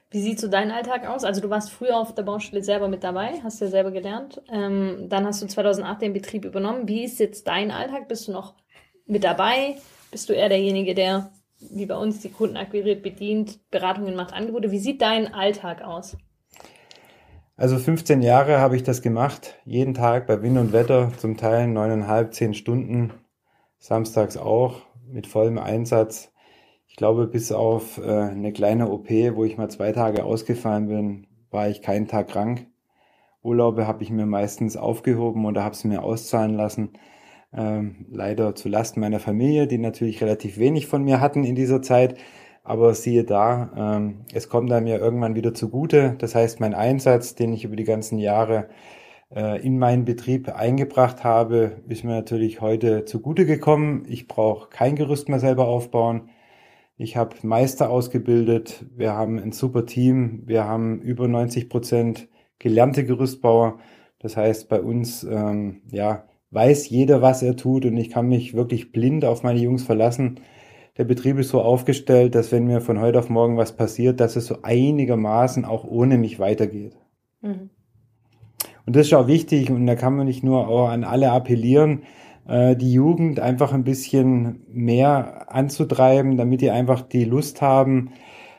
[0.10, 1.24] Wie sieht so dein Alltag aus?
[1.24, 4.42] Also du warst früher auf der Baustelle selber mit dabei, hast ja selber gelernt.
[4.52, 6.88] Ähm, dann hast du 2008 den Betrieb übernommen.
[6.88, 8.08] Wie ist jetzt dein Alltag?
[8.08, 8.56] Bist du noch
[9.06, 9.78] mit dabei?
[10.12, 11.32] Bist du eher derjenige, der
[11.70, 14.72] wie bei uns die Kunden akquiriert, bedient, Beratungen macht, Angebote?
[14.72, 16.18] Wie sieht dein Alltag aus?
[17.56, 21.68] Also 15 Jahre habe ich das gemacht, jeden Tag bei Wind und Wetter, zum Teil
[21.68, 23.14] neuneinhalb, zehn Stunden,
[23.78, 26.34] samstags auch mit vollem Einsatz.
[26.92, 31.28] Ich glaube, bis auf äh, eine kleine OP, wo ich mal zwei Tage ausgefallen bin,
[31.50, 32.68] war ich keinen Tag krank.
[33.42, 36.90] Urlaube habe ich mir meistens aufgehoben oder habe sie mir auszahlen lassen.
[37.54, 41.82] Ähm, leider zu Lasten meiner Familie, die natürlich relativ wenig von mir hatten in dieser
[41.82, 42.18] Zeit.
[42.64, 46.16] Aber siehe da, ähm, es kommt einem ja irgendwann wieder zugute.
[46.20, 48.68] Das heißt, mein Einsatz, den ich über die ganzen Jahre
[49.34, 54.04] äh, in meinen Betrieb eingebracht habe, ist mir natürlich heute zugute gekommen.
[54.10, 56.30] Ich brauche kein Gerüst mehr selber aufbauen.
[57.02, 58.86] Ich habe Meister ausgebildet.
[58.96, 60.44] Wir haben ein super Team.
[60.46, 62.28] Wir haben über 90 Prozent
[62.60, 63.80] gelernte Gerüstbauer.
[64.20, 68.54] Das heißt, bei uns ähm, ja, weiß jeder, was er tut und ich kann mich
[68.54, 70.42] wirklich blind auf meine Jungs verlassen.
[70.96, 74.36] Der Betrieb ist so aufgestellt, dass wenn mir von heute auf morgen was passiert, dass
[74.36, 76.96] es so einigermaßen auch ohne mich weitergeht.
[77.42, 77.72] Mhm.
[78.86, 82.04] Und das ist auch wichtig und da kann man nicht nur auch an alle appellieren,
[82.76, 88.12] die Jugend einfach ein bisschen mehr anzutreiben, damit die einfach die Lust haben,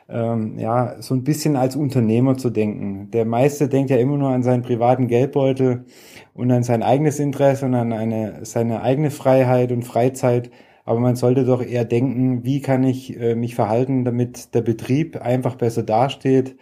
[0.09, 3.09] ähm, ja, so ein bisschen als Unternehmer zu denken.
[3.11, 5.85] Der meiste denkt ja immer nur an seinen privaten Geldbeutel
[6.33, 10.51] und an sein eigenes Interesse und an eine, seine eigene Freiheit und Freizeit.
[10.85, 15.21] Aber man sollte doch eher denken, wie kann ich äh, mich verhalten, damit der Betrieb
[15.21, 16.57] einfach besser dasteht.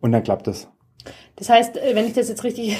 [0.00, 0.68] Und dann klappt das.
[1.36, 2.78] Das heißt, äh, wenn ich das jetzt richtig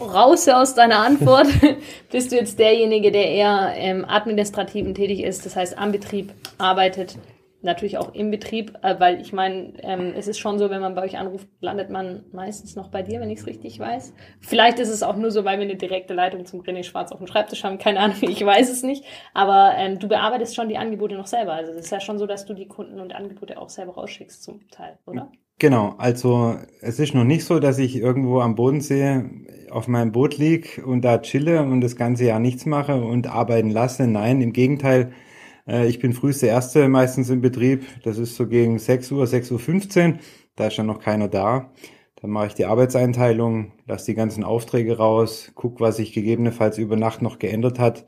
[0.00, 1.46] raus aus deiner Antwort,
[2.10, 7.16] bist du jetzt derjenige, der eher im Administrativen tätig ist, das heißt am Betrieb arbeitet,
[7.64, 10.94] natürlich auch im Betrieb, äh, weil ich meine, ähm, es ist schon so, wenn man
[10.94, 14.12] bei euch anruft, landet man meistens noch bei dir, wenn ich es richtig weiß.
[14.40, 17.18] Vielleicht ist es auch nur so, weil wir eine direkte Leitung zum René Schwarz auf
[17.18, 20.78] dem Schreibtisch haben, keine Ahnung, ich weiß es nicht, aber ähm, du bearbeitest schon die
[20.78, 23.58] Angebote noch selber, also es ist ja schon so, dass du die Kunden und Angebote
[23.58, 25.30] auch selber rausschickst zum Teil, oder?
[25.60, 29.22] Genau, also es ist noch nicht so, dass ich irgendwo am Bodensee
[29.74, 33.70] auf meinem Boot lieg und da chille und das ganze Jahr nichts mache und arbeiten
[33.70, 34.06] lasse.
[34.06, 35.12] Nein, im Gegenteil,
[35.66, 37.82] äh, ich bin früheste Erste meistens im Betrieb.
[38.04, 40.18] Das ist so gegen 6 Uhr, 6.15 Uhr.
[40.54, 41.72] Da ist dann noch keiner da.
[42.20, 46.94] Dann mache ich die Arbeitseinteilung, lasse die ganzen Aufträge raus, guck, was sich gegebenenfalls über
[46.94, 48.06] Nacht noch geändert hat.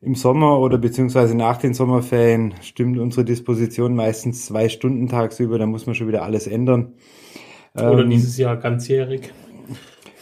[0.00, 5.66] Im Sommer oder beziehungsweise nach den Sommerferien stimmt unsere Disposition meistens zwei Stunden tagsüber, da
[5.66, 6.94] muss man schon wieder alles ändern.
[7.74, 9.32] Oder Ähm, dieses Jahr ganzjährig.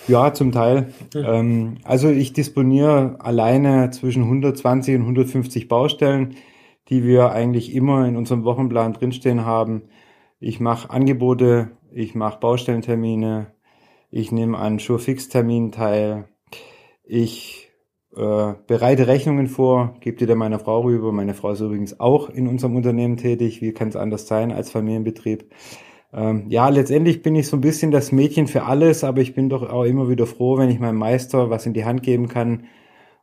[0.08, 0.92] Ja, zum Teil.
[1.14, 6.36] Ähm, also ich disponiere alleine zwischen 120 und 150 Baustellen,
[6.88, 9.82] die wir eigentlich immer in unserem Wochenplan drinstehen haben.
[10.40, 13.52] Ich mache Angebote, ich mache Baustellentermine,
[14.10, 16.28] ich nehme an Surefix-Terminen teil,
[17.04, 17.70] ich
[18.16, 21.12] äh, bereite Rechnungen vor, gebe die dann meiner Frau rüber.
[21.12, 23.62] Meine Frau ist übrigens auch in unserem Unternehmen tätig.
[23.62, 25.50] Wie kann es anders sein als Familienbetrieb?
[26.12, 29.48] Ähm, ja, letztendlich bin ich so ein bisschen das Mädchen für alles, aber ich bin
[29.48, 32.64] doch auch immer wieder froh, wenn ich meinem Meister was in die Hand geben kann,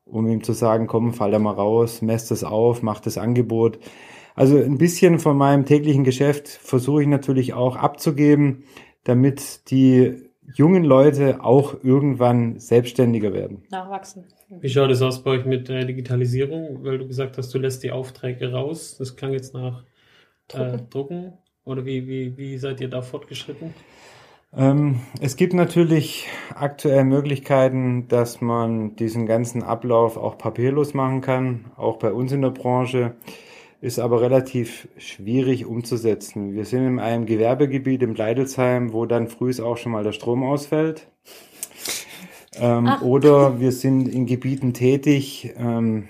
[0.06, 3.80] um ihm zu sagen, komm, fall da mal raus, mess das auf, mach das Angebot.
[4.36, 8.64] Also ein bisschen von meinem täglichen Geschäft versuche ich natürlich auch abzugeben,
[9.04, 13.64] damit die jungen Leute auch irgendwann selbstständiger werden.
[13.70, 14.26] Nachwachsen.
[14.50, 16.84] Wie schaut es aus bei euch mit äh, Digitalisierung?
[16.84, 18.96] Weil du gesagt hast, du lässt die Aufträge raus.
[18.98, 19.84] Das klang jetzt nach
[20.54, 20.90] äh, Drucken.
[20.90, 21.34] Drucken.
[21.70, 23.74] Oder wie, wie, wie seid ihr da fortgeschritten?
[24.58, 31.66] Ähm, es gibt natürlich aktuell Möglichkeiten, dass man diesen ganzen Ablauf auch papierlos machen kann,
[31.78, 33.16] auch bei uns in der Branche,
[33.82, 36.54] ist aber relativ schwierig umzusetzen.
[36.54, 40.44] Wir sind in einem Gewerbegebiet im Leidelsheim, wo dann früh auch schon mal der Strom
[40.44, 41.08] ausfällt.
[42.56, 46.10] Ähm, oder wir sind in Gebieten tätig, ähm,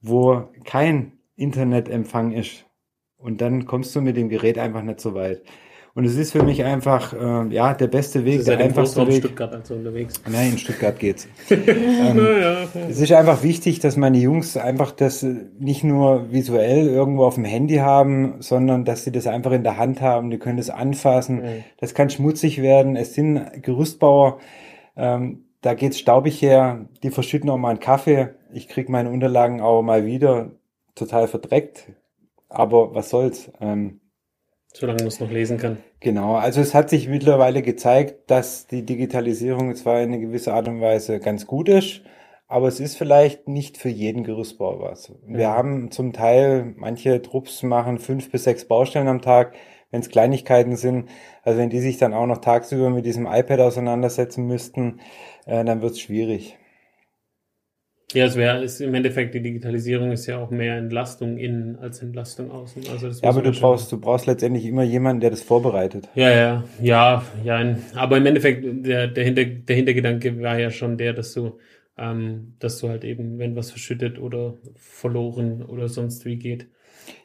[0.00, 2.64] wo kein Internetempfang ist.
[3.22, 5.42] Und dann kommst du mit dem Gerät einfach nicht so weit.
[5.94, 9.16] Und es ist für mich einfach, äh, ja, der beste Weg, der ja einfachste Weg.
[9.16, 10.22] Stuttgart also unterwegs.
[10.26, 11.28] Nein, in Stuttgart geht's.
[11.50, 17.26] ähm, Naja, es ist einfach wichtig, dass meine Jungs einfach das nicht nur visuell irgendwo
[17.26, 20.30] auf dem Handy haben, sondern dass sie das einfach in der Hand haben.
[20.30, 21.42] Die können das anfassen.
[21.42, 21.64] Mhm.
[21.76, 22.96] Das kann schmutzig werden.
[22.96, 24.38] Es sind Gerüstbauer.
[24.96, 26.86] Ähm, da geht's staubig her.
[27.02, 28.30] Die verschütten auch mal einen Kaffee.
[28.50, 30.52] Ich krieg meine Unterlagen auch mal wieder
[30.94, 31.92] total verdreckt.
[32.52, 33.50] Aber was soll's?
[33.60, 34.00] Ähm,
[34.74, 35.78] solange man es noch lesen kann.
[36.00, 40.68] Genau, also es hat sich mittlerweile gezeigt, dass die Digitalisierung zwar in einer gewissen Art
[40.68, 42.02] und Weise ganz gut ist,
[42.48, 45.12] aber es ist vielleicht nicht für jeden Gerüstbauer was.
[45.26, 45.56] Wir Ja.
[45.56, 49.54] haben zum Teil, manche Trupps machen fünf bis sechs Baustellen am Tag,
[49.90, 51.08] wenn es Kleinigkeiten sind.
[51.42, 55.00] Also wenn die sich dann auch noch tagsüber mit diesem iPad auseinandersetzen müssten,
[55.46, 56.58] äh, dann wird es schwierig.
[58.14, 62.02] Ja, es wäre ist im Endeffekt die Digitalisierung ist ja auch mehr Entlastung innen als
[62.02, 62.82] Entlastung außen.
[62.90, 66.08] Also das Ja, aber du brauchst, du brauchst letztendlich immer jemanden, der das vorbereitet.
[66.14, 67.76] Ja, ja, ja, ja.
[67.94, 71.58] Aber im Endeffekt, der, der, Hinter, der Hintergedanke war ja schon der, dass du,
[71.96, 76.66] ähm, dass du halt eben, wenn was verschüttet oder verloren oder sonst wie geht.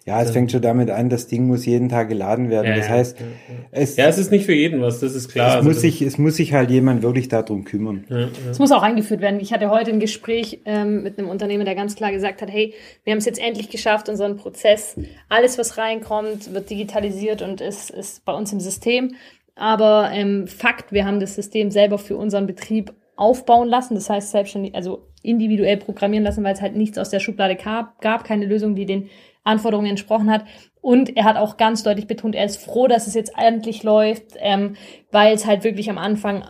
[0.06, 2.74] Ja, es fängt schon damit an, das Ding muss jeden Tag geladen werden.
[2.78, 3.32] das ja, heißt, ja, ja.
[3.72, 5.48] es, ja, es ist nicht für jeden was, das ist klar.
[5.50, 8.06] es, Also muss das- sich, es muss sich halt jemand wirklich darum kümmern.
[8.10, 8.28] ja, ja.
[8.50, 9.42] Es muss auch eingeführt werden.
[9.42, 12.74] Ich hatte heute ein Gespräch ähm, mit einem Unternehmer, der ganz klar gesagt hat, hey,
[13.04, 14.96] wir haben es jetzt endlich geschafft, unseren Prozess,
[15.28, 19.16] alles, was reinkommt, wird digitalisiert und ist, ist bei uns im System.
[19.56, 24.32] Aber ähm, Fakt, wir haben das System selber für unseren Betrieb aufbauen lassen, das heißt
[24.32, 28.46] selbstständig, also individuell programmieren lassen, weil es halt nichts aus der Schublade gab, gab keine
[28.46, 29.10] Lösung, die den
[29.48, 30.46] Anforderungen entsprochen hat.
[30.82, 34.36] Und er hat auch ganz deutlich betont, er ist froh, dass es jetzt endlich läuft,
[34.38, 34.76] ähm,
[35.12, 36.44] weil es halt wirklich am Anfang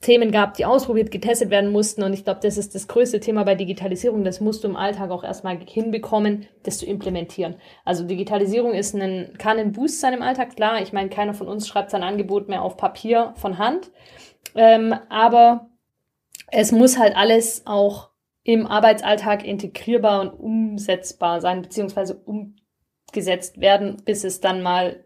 [0.00, 2.04] Themen gab, die ausprobiert, getestet werden mussten.
[2.04, 4.22] Und ich glaube, das ist das größte Thema bei Digitalisierung.
[4.22, 7.56] Das musst du im Alltag auch erstmal hinbekommen, das zu implementieren.
[7.84, 10.80] Also Digitalisierung ist ein, kann ein Boost sein im Alltag, klar.
[10.80, 13.90] Ich meine, keiner von uns schreibt sein Angebot mehr auf Papier von Hand.
[14.54, 15.68] Ähm, aber
[16.52, 18.10] es muss halt alles auch
[18.48, 25.04] im Arbeitsalltag integrierbar und umsetzbar sein, beziehungsweise umgesetzt werden, bis es dann mal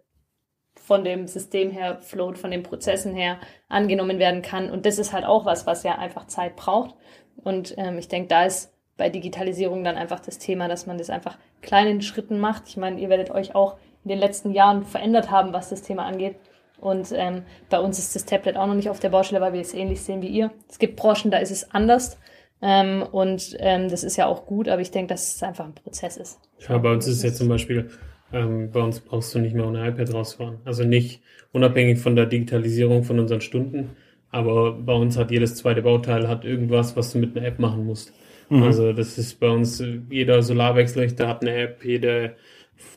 [0.76, 4.70] von dem System her float, von den Prozessen her angenommen werden kann.
[4.70, 6.94] Und das ist halt auch was, was ja einfach Zeit braucht.
[7.35, 11.11] Und ähm, ich denke, da ist bei Digitalisierung dann einfach das Thema, dass man das
[11.11, 12.68] einfach kleinen Schritten macht.
[12.68, 16.05] Ich meine, ihr werdet euch auch in den letzten Jahren verändert haben, was das Thema
[16.05, 16.37] angeht.
[16.81, 19.61] Und ähm, bei uns ist das Tablet auch noch nicht auf der Baustelle, weil wir
[19.61, 20.52] es ähnlich sehen wie ihr.
[20.68, 22.20] Es gibt Branchen, da ist es anders.
[22.62, 25.75] Ähm, und ähm, das ist ja auch gut, aber ich denke, dass es einfach ein
[25.75, 26.38] Prozess ist.
[26.68, 27.90] Ja, bei uns ist es ja zum Beispiel,
[28.33, 30.59] ähm, bei uns brauchst du nicht mehr ohne iPad rausfahren.
[30.64, 31.22] Also nicht
[31.53, 33.96] unabhängig von der Digitalisierung von unseren Stunden,
[34.31, 37.85] aber bei uns hat jedes zweite Bauteil hat irgendwas, was du mit einer App machen
[37.85, 38.12] musst.
[38.61, 42.37] Also das ist bei uns, äh, jeder Solarwechselrichter hat eine App, jede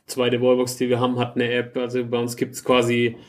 [0.06, 1.78] zweite Wallbox, die wir haben, hat eine App.
[1.78, 3.22] Also bei uns gibt's quasi ah,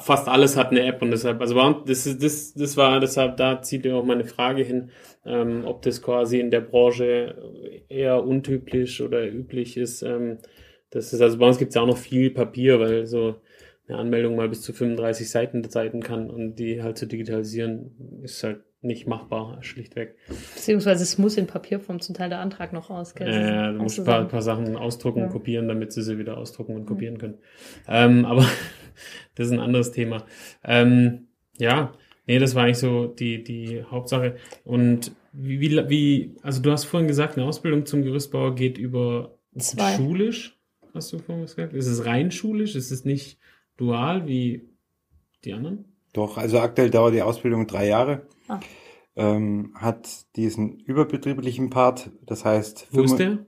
[0.00, 3.36] fast alles hat eine App und deshalb, also uns, das ist, das, das war, deshalb,
[3.36, 4.90] da zieht ja auch meine Frage hin,
[5.24, 7.34] ähm, ob das quasi in der Branche
[7.88, 10.02] eher untypisch oder üblich ist.
[10.02, 10.38] Ähm,
[10.90, 13.36] das ist, also bei uns gibt's ja auch noch viel Papier, weil so
[13.88, 18.42] eine Anmeldung mal bis zu 35 Seiten Seiten kann und die halt zu digitalisieren ist
[18.42, 20.16] halt nicht machbar, schlichtweg.
[20.54, 23.14] Beziehungsweise es muss in Papierform zum Teil der Antrag noch raus.
[23.14, 23.28] gell?
[23.28, 24.28] Äh, auch du musst ein paar, Sachen.
[24.28, 25.32] paar Sachen ausdrucken und Ja.
[25.32, 27.38] kopieren, damit sie sie wieder ausdrucken und kopieren können.
[27.88, 28.46] Ähm, aber
[29.34, 30.24] das ist ein anderes Thema.
[30.62, 31.92] Ähm, ja,
[32.26, 34.36] nee, das war eigentlich so die, die Hauptsache.
[34.64, 39.38] Und wie, wie, wie, also du hast vorhin gesagt, eine Ausbildung zum Gerüstbauer geht über
[39.58, 39.96] Zwei.
[39.96, 40.58] schulisch,
[40.92, 41.72] hast du vorhin gesagt?
[41.74, 42.74] Ist es rein schulisch?
[42.76, 43.38] Ist es nicht
[43.76, 44.68] dual wie
[45.44, 45.84] die anderen?
[46.14, 48.26] Doch, also aktuell dauert die Ausbildung drei Jahre.
[48.48, 48.60] Ah.
[49.16, 53.46] Ähm, hat diesen überbetrieblichen Part, das heißt, Wo ist der?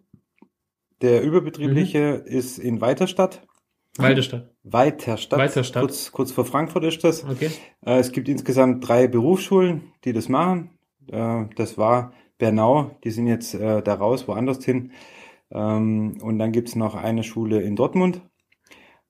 [1.00, 3.46] der überbetriebliche ist in Weiterstadt.
[3.98, 4.50] Walderstadt.
[4.62, 5.38] Weiterstadt.
[5.38, 5.82] Weiterstadt.
[5.82, 7.24] Kurz, kurz vor Frankfurt ist das.
[7.24, 7.50] Okay.
[7.84, 10.78] Äh, es gibt insgesamt drei Berufsschulen, die das machen.
[11.10, 14.92] Äh, das war Bernau, die sind jetzt äh, da raus, woanders hin.
[15.50, 18.20] Ähm, und dann gibt's noch eine Schule in Dortmund.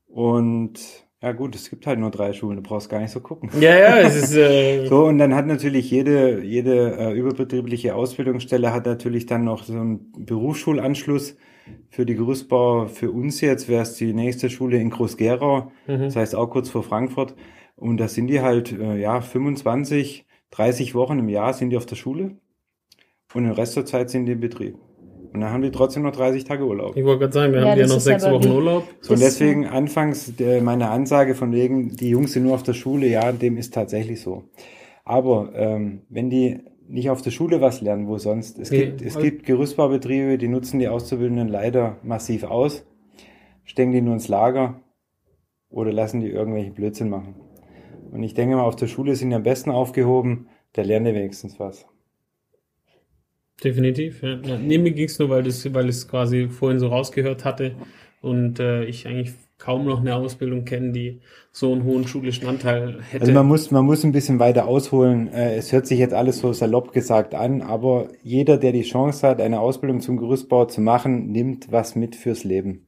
[0.06, 3.50] Und ja gut, es gibt halt nur drei Schulen, du brauchst gar nicht so gucken.
[3.58, 8.72] Ja, ja, es ist, äh, So, und dann hat natürlich jede, jede äh, überbetriebliche Ausbildungsstelle
[8.72, 11.36] hat natürlich dann noch so einen Berufsschulanschluss
[11.88, 12.88] für die Gerüstbauer.
[12.88, 16.00] Für uns jetzt wäre es die nächste Schule in Groß-Gerau, mhm.
[16.00, 17.34] das heißt auch kurz vor Frankfurt.
[17.76, 21.86] Und da sind die halt, äh, ja, 25, 30 Wochen im Jahr sind die auf
[21.86, 22.36] der Schule
[23.34, 24.76] und den Rest der Zeit sind die im Betrieb.
[25.36, 26.96] Und dann haben die trotzdem noch 30 Tage Urlaub.
[26.96, 28.84] ich wollte gerade sagen, wir Ja, haben ja noch sechs Wochen Urlaub.
[29.02, 32.72] So, und deswegen anfangs der, meine Ansage von wegen, die Jungs sind nur auf der
[32.72, 34.44] Schule, ja, dem ist tatsächlich so.
[35.04, 38.58] Aber ähm, wenn die nicht auf der Schule was lernen, wo sonst?
[38.58, 42.86] Es, Nee, gibt, es also- gibt Gerüstbaubetriebe, die nutzen die Auszubildenden leider massiv aus,
[43.64, 44.80] stecken die nur ins Lager
[45.68, 47.34] oder lassen die irgendwelche Blödsinn machen.
[48.10, 51.14] Und ich denke mal, auf der Schule sind die am besten aufgehoben, da lernen die
[51.14, 51.86] wenigstens was.
[53.62, 54.22] Definitiv.
[54.22, 54.38] Ja.
[54.44, 57.74] Ja, nee, mir ging es nur, weil das, weil es quasi vorhin so rausgehört hatte
[58.20, 62.98] und äh, ich eigentlich kaum noch eine Ausbildung kenne, die so einen hohen schulischen Anteil
[63.10, 63.22] hätte.
[63.22, 65.28] Also man muss, man muss ein bisschen weiter ausholen.
[65.32, 69.26] Äh, Es hört sich jetzt alles so salopp gesagt an, aber jeder, der die Chance
[69.26, 72.86] hat, eine Ausbildung zum Gerüstbauer zu machen, nimmt was mit fürs Leben.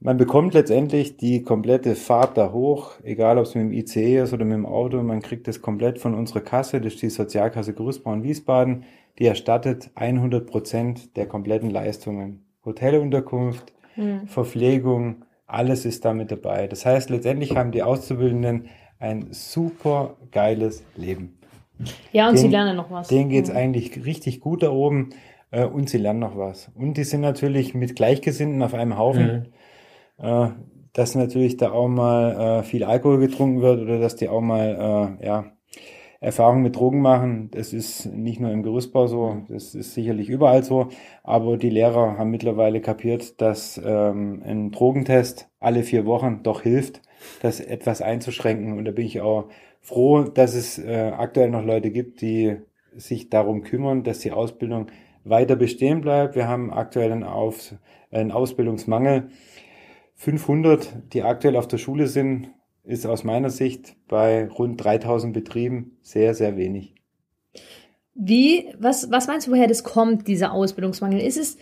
[0.00, 4.32] Man bekommt letztendlich die komplette Fahrt da hoch, egal ob es mit dem ICE ist
[4.34, 5.02] oder mit dem Auto.
[5.02, 8.84] Man kriegt das komplett von unserer Kasse, das ist die Sozialkasse Gerüstbau in Wiesbaden.
[9.18, 12.44] Die erstattet 100 Prozent der kompletten Leistungen.
[12.64, 13.72] Hotelunterkunft,
[14.26, 16.66] Verpflegung, alles ist damit dabei.
[16.66, 18.66] Das heißt, letztendlich haben die Auszubildenden
[18.98, 21.38] ein super geiles Leben.
[22.12, 23.08] Ja, und sie Den- lernen noch was.
[23.08, 23.56] Denen geht's Mhm.
[23.56, 25.10] eigentlich richtig gut da oben
[25.50, 26.70] äh, und sie lernen noch was.
[26.74, 29.48] Und die sind natürlich mit Gleichgesinnten auf einem Haufen.
[30.18, 30.48] Äh,
[30.92, 35.16] dass natürlich da auch mal äh, viel Alkohol getrunken wird oder dass die auch mal
[35.20, 35.44] äh, ja,
[36.24, 37.50] Erfahrungen mit Drogen machen.
[37.52, 40.88] Das ist nicht nur im Gerüstbau so, das ist sicherlich überall so.
[41.22, 47.02] Aber die Lehrer haben mittlerweile kapiert, dass ähm, ein Drogentest alle vier Wochen doch hilft,
[47.42, 48.78] das etwas einzuschränken.
[48.78, 49.48] Und da bin ich auch
[49.80, 52.56] froh, dass es äh, aktuell noch Leute gibt, die
[52.96, 54.86] sich darum kümmern, dass die Ausbildung
[55.24, 56.36] weiter bestehen bleibt.
[56.36, 57.74] Wir haben aktuell einen, Auf,
[58.10, 59.28] einen Ausbildungsmangel.
[60.16, 62.50] 500, die aktuell auf der Schule sind,
[62.84, 66.94] ist aus meiner Sicht bei rund 3000 Betrieben sehr, sehr wenig.
[68.14, 71.20] Wie, was, was meinst du, woher das kommt, dieser Ausbildungsmangel?
[71.20, 71.56] Ist es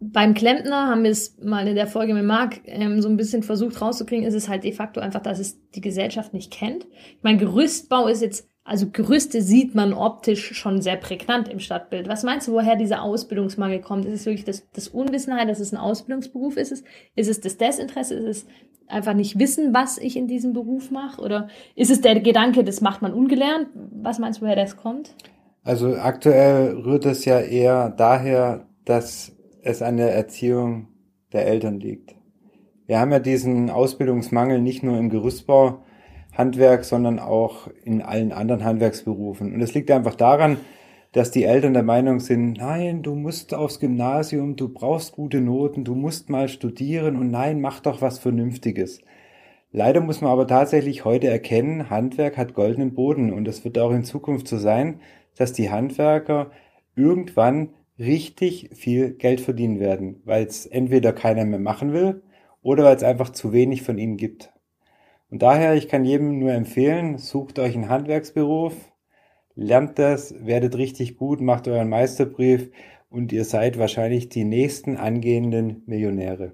[0.00, 3.42] beim Klempner, haben wir es mal in der Folge mit Marc ähm, so ein bisschen
[3.42, 6.86] versucht rauszukriegen, ist es halt de facto einfach, dass es die Gesellschaft nicht kennt.
[7.16, 12.08] Ich meine, Gerüstbau ist jetzt, also Gerüste sieht man optisch schon sehr prägnant im Stadtbild.
[12.08, 14.04] Was meinst du, woher dieser Ausbildungsmangel kommt?
[14.04, 16.70] Ist es wirklich das, das Unwissenheit, dass es ein Ausbildungsberuf ist?
[16.70, 16.84] Ist
[17.16, 18.14] es, ist es das Desinteresse?
[18.14, 18.46] Ist es
[18.86, 21.20] einfach nicht wissen, was ich in diesem Beruf mache?
[21.20, 23.68] Oder ist es der Gedanke, das macht man ungelernt?
[23.74, 25.14] Was meinst du, woher das kommt?
[25.64, 30.88] Also aktuell rührt es ja eher daher, dass es an der Erziehung
[31.32, 32.14] der Eltern liegt.
[32.86, 35.82] Wir haben ja diesen Ausbildungsmangel nicht nur im Gerüstbau,
[36.32, 39.54] Handwerk, sondern auch in allen anderen Handwerksberufen.
[39.54, 40.56] Und es liegt einfach daran,
[41.12, 45.84] dass die Eltern der Meinung sind, nein, du musst aufs Gymnasium, du brauchst gute Noten,
[45.84, 49.00] du musst mal studieren und nein, mach doch was Vernünftiges.
[49.72, 53.92] Leider muss man aber tatsächlich heute erkennen, Handwerk hat goldenen Boden und es wird auch
[53.92, 55.00] in Zukunft so sein,
[55.36, 56.50] dass die Handwerker
[56.94, 62.22] irgendwann richtig viel Geld verdienen werden, weil es entweder keiner mehr machen will
[62.62, 64.51] oder weil es einfach zu wenig von ihnen gibt.
[65.32, 68.74] Und daher, ich kann jedem nur empfehlen, sucht euch einen Handwerksberuf,
[69.54, 72.70] lernt das, werdet richtig gut, macht euren Meisterbrief
[73.08, 76.52] und ihr seid wahrscheinlich die nächsten angehenden Millionäre.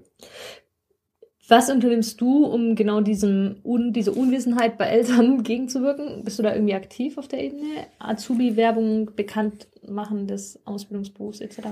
[1.49, 6.23] Was unternimmst du, um genau diesem Un diese Unwissenheit bei Eltern gegenzuwirken?
[6.23, 7.67] Bist du da irgendwie aktiv auf der Ebene?
[7.99, 11.63] Azubi-Werbung, bekannt machen des Ausbildungsberufs etc.?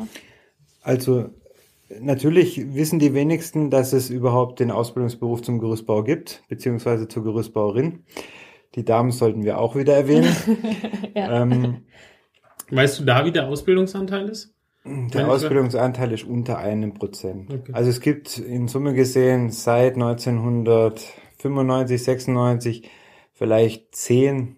[0.82, 1.30] Also
[2.00, 8.04] natürlich wissen die wenigsten, dass es überhaupt den Ausbildungsberuf zum Gerüstbauer gibt, beziehungsweise zur Gerüstbauerin.
[8.76, 10.36] Die Damen sollten wir auch wieder erwähnen.
[11.16, 11.42] Ja.
[11.42, 11.84] ähm,
[12.70, 14.54] Weißt du da, wie der Ausbildungsanteil ist?
[14.86, 17.52] der Wenn- Ausbildungsanteil ist unter einem Prozent.
[17.54, 17.72] Okay.
[17.74, 22.90] Also es gibt in Summe gesehen seit 1995, 96
[23.34, 24.58] vielleicht zehn,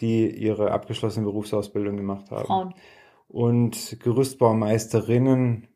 [0.00, 2.46] die ihre abgeschlossene Berufsausbildung gemacht haben.
[2.46, 2.74] Frauen.
[3.28, 5.66] Und Gerüstbaumeisterinnen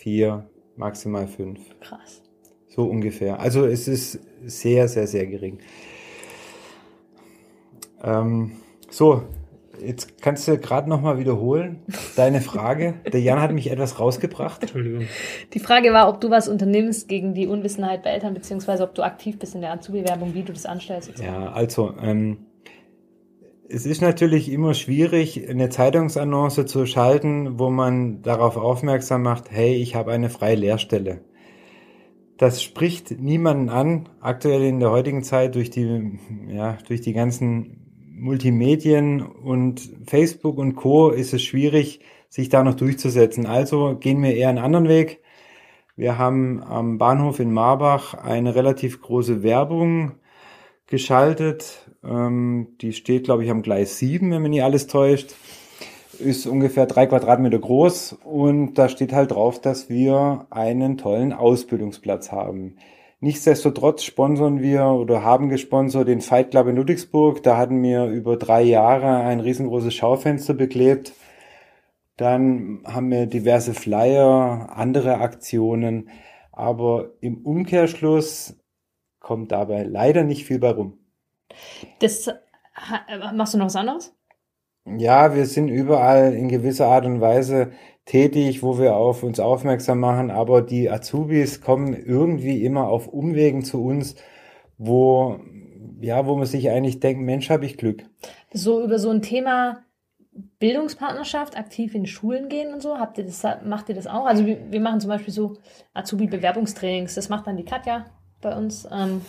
[0.00, 1.60] vier, maximal fünf.
[1.80, 2.22] Krass.
[2.68, 3.38] So ungefähr.
[3.38, 5.58] Also es ist sehr, sehr, sehr gering.
[8.02, 8.52] Ähm,
[8.88, 9.24] so,
[9.84, 11.82] jetzt kannst du gerade nochmal wiederholen,
[12.16, 12.94] deine Frage.
[13.12, 14.62] Der Jan hat mich etwas rausgebracht.
[14.62, 15.06] Entschuldigung.
[15.52, 19.02] Die Frage war, ob du was unternimmst gegen die Unwissenheit bei Eltern, beziehungsweise ob du
[19.02, 21.18] aktiv bist in der Azubi-Werbung, wie du das anstellst.
[21.18, 22.46] Ja, also, ähm,
[23.72, 29.74] es ist natürlich immer schwierig, eine Zeitungsannonce zu schalten, wo man darauf aufmerksam macht, hey,
[29.76, 31.20] ich habe eine freie Lehrstelle.
[32.36, 36.18] Das spricht niemanden an, aktuell in der heutigen Zeit durch die,
[36.48, 37.76] ja, durch die ganzen
[38.12, 41.10] Multimedien und Facebook und Co.
[41.10, 43.46] ist es schwierig, sich da noch durchzusetzen.
[43.46, 45.20] Also gehen wir eher einen anderen Weg.
[45.96, 50.12] Wir haben am Bahnhof in Marbach eine relativ große Werbung
[50.86, 51.89] geschaltet.
[52.04, 55.34] Ähm, die steht, glaube ich, am Gleis 7, wenn mich nicht alles täuscht.
[56.18, 62.30] Ist ungefähr drei Quadratmeter groß und da steht halt drauf, dass wir einen tollen Ausbildungsplatz
[62.30, 62.76] haben.
[63.20, 67.42] Nichtsdestotrotz sponsern wir oder haben gesponsert den Fight Club in Ludwigsburg.
[67.42, 71.12] Da hatten wir über drei Jahre ein riesengroßes Schaufenster beklebt.
[72.16, 76.08] Dann haben wir diverse Flyer, andere Aktionen.
[76.52, 78.58] Aber im Umkehrschluss
[79.20, 80.98] kommt dabei leider nicht viel bei rum.
[82.00, 82.30] Das
[83.34, 84.14] machst du noch was anderes?
[84.86, 87.72] Ja, wir sind überall in gewisser Art und Weise
[88.06, 93.62] tätig, wo wir auf uns aufmerksam machen, aber die Azubis kommen irgendwie immer auf Umwegen
[93.62, 94.16] zu uns,
[94.78, 95.38] wo
[96.00, 98.04] ja, wo man sich eigentlich denkt, Mensch, habe ich Glück.
[98.52, 99.82] So über so ein Thema
[100.58, 104.26] Bildungspartnerschaft, aktiv in Schulen gehen und so, habt ihr das, macht ihr das auch?
[104.26, 105.58] Also wir, wir machen zum Beispiel so
[105.94, 108.06] Azubi-Bewerbungstrainings, das macht dann die Katja
[108.40, 108.88] bei uns.
[108.90, 109.22] Ähm,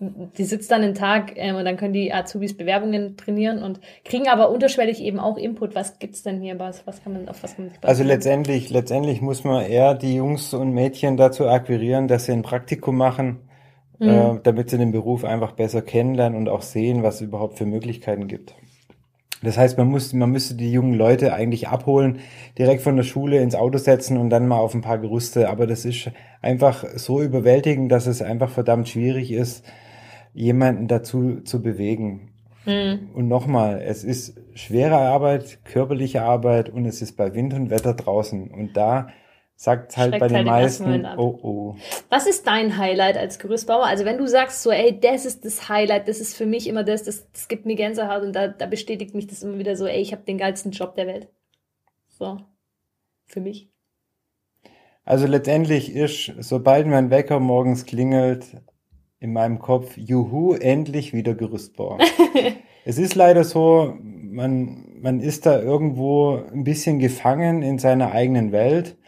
[0.00, 4.28] die sitzt dann den Tag ähm, und dann können die Azubis Bewerbungen trainieren und kriegen
[4.28, 5.74] aber unterschwellig eben auch Input.
[5.74, 6.58] Was gibt's denn hier?
[6.58, 9.94] Was, was kann man, auf was kann man sich Also letztendlich, letztendlich muss man eher
[9.94, 13.40] die Jungs und Mädchen dazu akquirieren, dass sie ein Praktikum machen,
[13.98, 14.08] mhm.
[14.08, 17.66] äh, damit sie den Beruf einfach besser kennenlernen und auch sehen, was es überhaupt für
[17.66, 18.54] Möglichkeiten gibt.
[19.44, 22.20] Das heißt, man muss, man müsste die jungen Leute eigentlich abholen,
[22.58, 25.50] direkt von der Schule ins Auto setzen und dann mal auf ein paar Gerüste.
[25.50, 29.64] Aber das ist einfach so überwältigend, dass es einfach verdammt schwierig ist,
[30.34, 32.32] jemanden dazu zu bewegen.
[32.66, 33.10] Mhm.
[33.14, 37.94] Und nochmal, es ist schwere Arbeit, körperliche Arbeit und es ist bei Wind und Wetter
[37.94, 38.50] draußen.
[38.50, 39.08] Und da
[39.56, 41.76] sagt halt bei den halt meisten, oh oh.
[42.10, 43.86] Was ist dein Highlight als Gerüstbauer?
[43.86, 46.84] Also wenn du sagst so, ey, das ist das Highlight, das ist für mich immer
[46.84, 49.86] das, das, das gibt mir Gänsehaut und da, da bestätigt mich das immer wieder so,
[49.86, 51.28] ey, ich habe den geilsten Job der Welt.
[52.08, 52.38] So,
[53.26, 53.70] für mich.
[55.04, 58.46] Also letztendlich ist, sobald mein Wecker morgens klingelt,
[59.24, 61.96] in meinem Kopf, juhu, endlich wieder Gerüstbauer.
[62.84, 68.52] es ist leider so, man, man ist da irgendwo ein bisschen gefangen in seiner eigenen
[68.52, 68.98] Welt.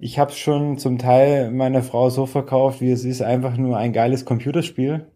[0.00, 3.76] Ich habe es schon zum Teil meiner Frau so verkauft, wie es ist einfach nur
[3.76, 5.06] ein geiles Computerspiel.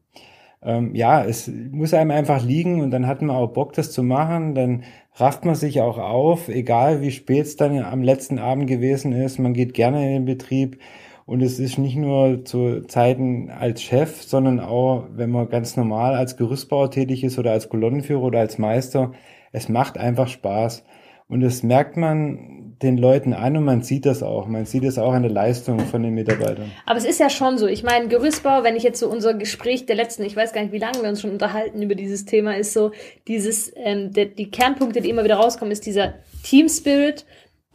[0.63, 4.05] Ähm, ja, es muss einem einfach liegen und dann hat man auch Bock, das zu
[4.05, 4.55] machen.
[4.55, 4.85] Dann
[5.17, 9.41] rafft man sich auch auf, egal wie spät es dann am letzten Abend gewesen ist.
[9.41, 10.79] Man geht gerne in den Betrieb.
[11.27, 16.15] Und es ist nicht nur zu Zeiten als Chef, sondern auch, wenn man ganz normal
[16.15, 19.13] als Gerüstbauer tätig ist oder als Kolonnenführer oder als Meister.
[19.51, 20.85] Es macht einfach Spaß.
[21.29, 24.47] Und das merkt man den Leuten an und man sieht das auch.
[24.47, 26.71] Man sieht es auch an der Leistung von den Mitarbeitern.
[26.85, 27.67] Aber es ist ja schon so.
[27.67, 30.73] Ich meine, Gerüstbau, wenn ich jetzt so unser Gespräch der letzten, ich weiß gar nicht,
[30.73, 32.93] wie lange wir uns schon unterhalten über dieses Thema, ist so
[33.27, 36.15] dieses, ähm, der, die Kernpunkte, die immer wieder rauskommen, ist dieser
[36.45, 37.25] Team Spirit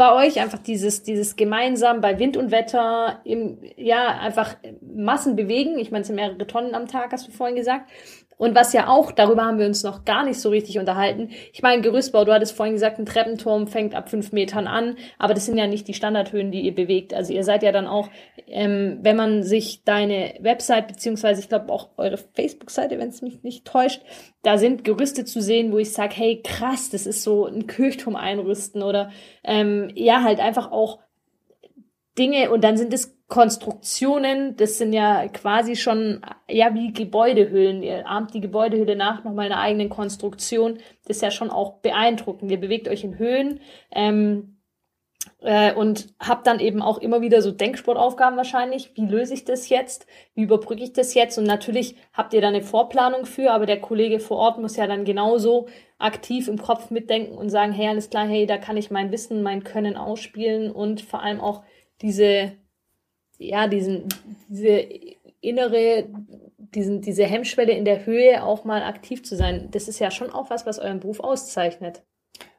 [0.02, 5.78] bei euch einfach dieses, dieses gemeinsam bei Wind und Wetter im, ja, einfach Massen bewegen.
[5.78, 7.88] Ich meine, es sind mehrere Tonnen am Tag, hast du vorhin gesagt.
[8.42, 11.30] Und was ja auch, darüber haben wir uns noch gar nicht so richtig unterhalten.
[11.54, 15.36] Ich meine, Gerüstbau, du hattest vorhin gesagt, ein Treppenturm fängt ab fünf Metern an, aber
[15.36, 17.14] das sind ja nicht die Standardhöhen, die ihr bewegt.
[17.14, 18.10] Also ihr seid ja dann auch,
[18.48, 23.44] ähm, wenn man sich deine Website, beziehungsweise ich glaube auch eure Facebook-Seite, wenn es mich
[23.44, 24.02] nicht täuscht,
[24.42, 28.16] da sind Gerüste zu sehen, wo ich sage, hey, krass, das ist so ein Kirchturm
[28.16, 29.12] einrüsten oder
[29.44, 30.98] ähm, ja, halt einfach auch
[32.18, 36.20] Dinge und dann sind es Konstruktionen, das sind ja quasi schon,
[36.50, 37.82] ja, wie Gebäudehüllen.
[37.82, 40.80] Ihr ahmt die Gebäudehülle nach, nochmal eine eigene Konstruktion.
[41.06, 42.52] Das ist ja schon auch beeindruckend.
[42.52, 44.58] Ihr bewegt euch in Höhen ähm,
[45.40, 48.92] äh, und habt dann eben auch immer wieder so Denksportaufgaben wahrscheinlich.
[48.96, 50.08] Wie löse ich das jetzt?
[50.36, 51.38] Wie überbrücke ich das jetzt?
[51.38, 54.88] Und natürlich habt ihr da eine Vorplanung für, aber der Kollege vor Ort muss ja
[54.88, 55.70] dann genauso
[56.00, 59.42] aktiv im Kopf mitdenken und sagen, hey, alles klar, hey, da kann ich mein Wissen,
[59.42, 61.64] mein Können ausspielen und vor allem auch
[62.02, 62.52] diese
[63.42, 64.06] ja, diesen,
[64.48, 64.84] diese
[65.42, 66.08] innere,
[66.58, 69.70] diesen, diese Hemmschwelle in der Höhe auch mal aktiv zu sein.
[69.72, 72.04] Das ist ja schon auch was, was euren Beruf auszeichnet.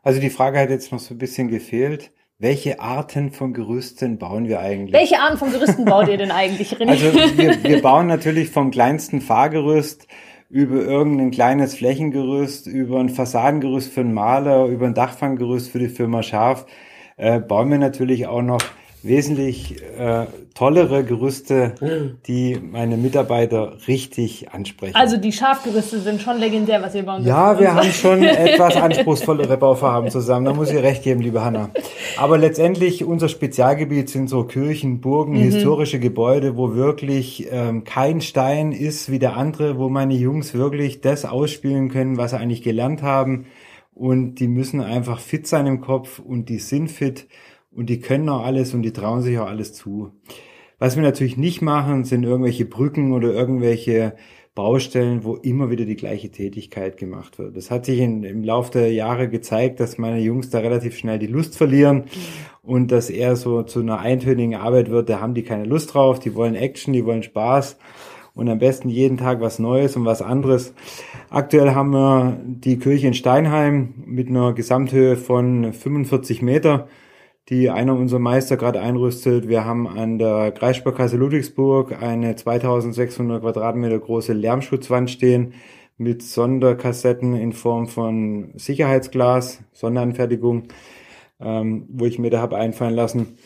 [0.03, 2.11] Also die Frage hat jetzt noch so ein bisschen gefehlt.
[2.39, 4.93] Welche Arten von Gerüsten bauen wir eigentlich?
[4.93, 6.89] Welche Arten von Gerüsten baut ihr denn eigentlich, René?
[6.89, 10.09] Also wir, wir bauen natürlich vom kleinsten Fahrgerüst
[10.49, 15.89] über irgendein kleines Flächengerüst, über ein Fassadengerüst für einen Maler, über ein Dachfanggerüst für die
[15.89, 16.67] Firma Scharf,
[17.17, 18.61] äh, bauen wir natürlich auch noch
[19.05, 21.75] wesentlich äh, tollere Gerüste,
[22.27, 24.95] die meine Mitarbeiter richtig ansprechen.
[24.95, 29.57] Also die Schafgerüste sind schon legendär, was ihr bauen Ja, wir haben schon etwas anspruchsvollere
[29.57, 30.47] Bauvorhaben zusammen.
[30.47, 31.71] Da muss ich recht geben, liebe Hanna.
[32.17, 35.43] Aber letztendlich unser Spezialgebiet sind so Kirchen, Burgen, mhm.
[35.43, 41.01] historische Gebäude, wo wirklich ähm, kein Stein ist wie der andere, wo meine Jungs wirklich
[41.01, 43.47] das ausspielen können, was sie eigentlich gelernt haben.
[43.95, 47.27] Und die müssen einfach fit sein im Kopf und die sind fit
[47.75, 50.13] und die können auch alles und die trauen sich auch alles zu.
[50.79, 54.15] Was wir natürlich nicht machen, sind irgendwelche Brücken oder irgendwelche
[54.55, 57.57] Baustellen, wo immer wieder die gleiche Tätigkeit gemacht wird.
[57.57, 61.19] Das hat sich in, im Laufe der Jahre gezeigt, dass meine Jungs da relativ schnell
[61.19, 62.05] die Lust verlieren
[62.63, 66.19] und das eher so zu einer eintönigen Arbeit wird, da haben die keine Lust drauf,
[66.19, 67.79] die wollen Action, die wollen Spaß
[68.35, 70.75] und am besten jeden Tag was Neues und was anderes.
[71.31, 76.89] Aktuell haben wir die Kirche in Steinheim mit einer Gesamthöhe von 45 Meter,
[77.49, 79.49] die einer unserer Meister gerade einrüstet.
[79.49, 85.55] Wir haben an der Kreissparkasse Ludwigsburg eine 2600 Quadratmeter große Lärmschutzwand stehen
[85.99, 90.69] mit Sonderkassetten in Form von Sicherheitsglas, Sonderanfertigung,
[91.41, 93.37] ähm, wo ich mir da habe einfallen lassen.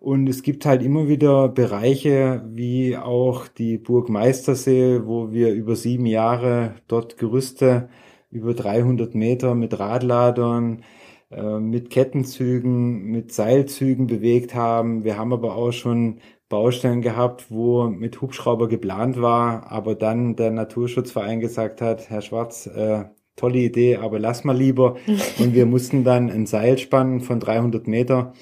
[0.00, 5.76] Und es gibt halt immer wieder Bereiche wie auch die Burg Meistersee, wo wir über
[5.76, 7.88] sieben Jahre dort Gerüste
[8.30, 10.82] über 300 Meter mit Radladern,
[11.30, 15.04] äh, mit Kettenzügen, mit Seilzügen bewegt haben.
[15.04, 20.50] Wir haben aber auch schon Baustellen gehabt, wo mit Hubschrauber geplant war, aber dann der
[20.50, 23.04] Naturschutzverein gesagt hat, Herr Schwarz, äh,
[23.36, 24.96] tolle Idee, aber lass mal lieber.
[25.38, 28.32] Und wir mussten dann ein Seil spannen von 300 Meter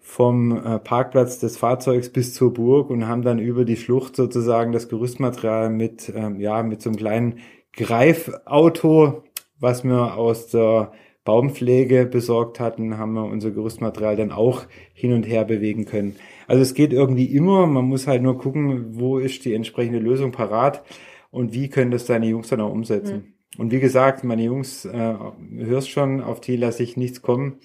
[0.00, 4.72] vom äh, Parkplatz des Fahrzeugs bis zur Burg und haben dann über die Schlucht sozusagen
[4.72, 7.38] das Gerüstmaterial mit, ähm, ja, mit so einem kleinen
[7.72, 9.22] Greifauto,
[9.58, 10.92] was wir aus der
[11.24, 16.16] Baumpflege besorgt hatten, haben wir unser Gerüstmaterial dann auch hin und her bewegen können.
[16.48, 20.32] Also es geht irgendwie immer, man muss halt nur gucken, wo ist die entsprechende Lösung
[20.32, 20.82] parat
[21.30, 23.16] und wie können das deine Jungs dann auch umsetzen.
[23.16, 23.60] Mhm.
[23.60, 25.14] Und wie gesagt, meine Jungs, äh,
[25.56, 27.60] hörst schon, auf die lasse ich nichts kommen.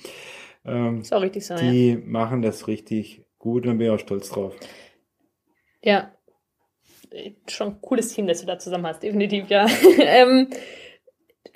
[0.66, 1.98] Ähm, ist auch richtig so, Die ja.
[2.04, 4.54] machen das richtig gut und bin auch stolz drauf.
[5.82, 6.12] Ja,
[7.48, 9.66] schon ein cooles Team, das du da zusammen hast, definitiv, ja.
[10.00, 10.50] ähm,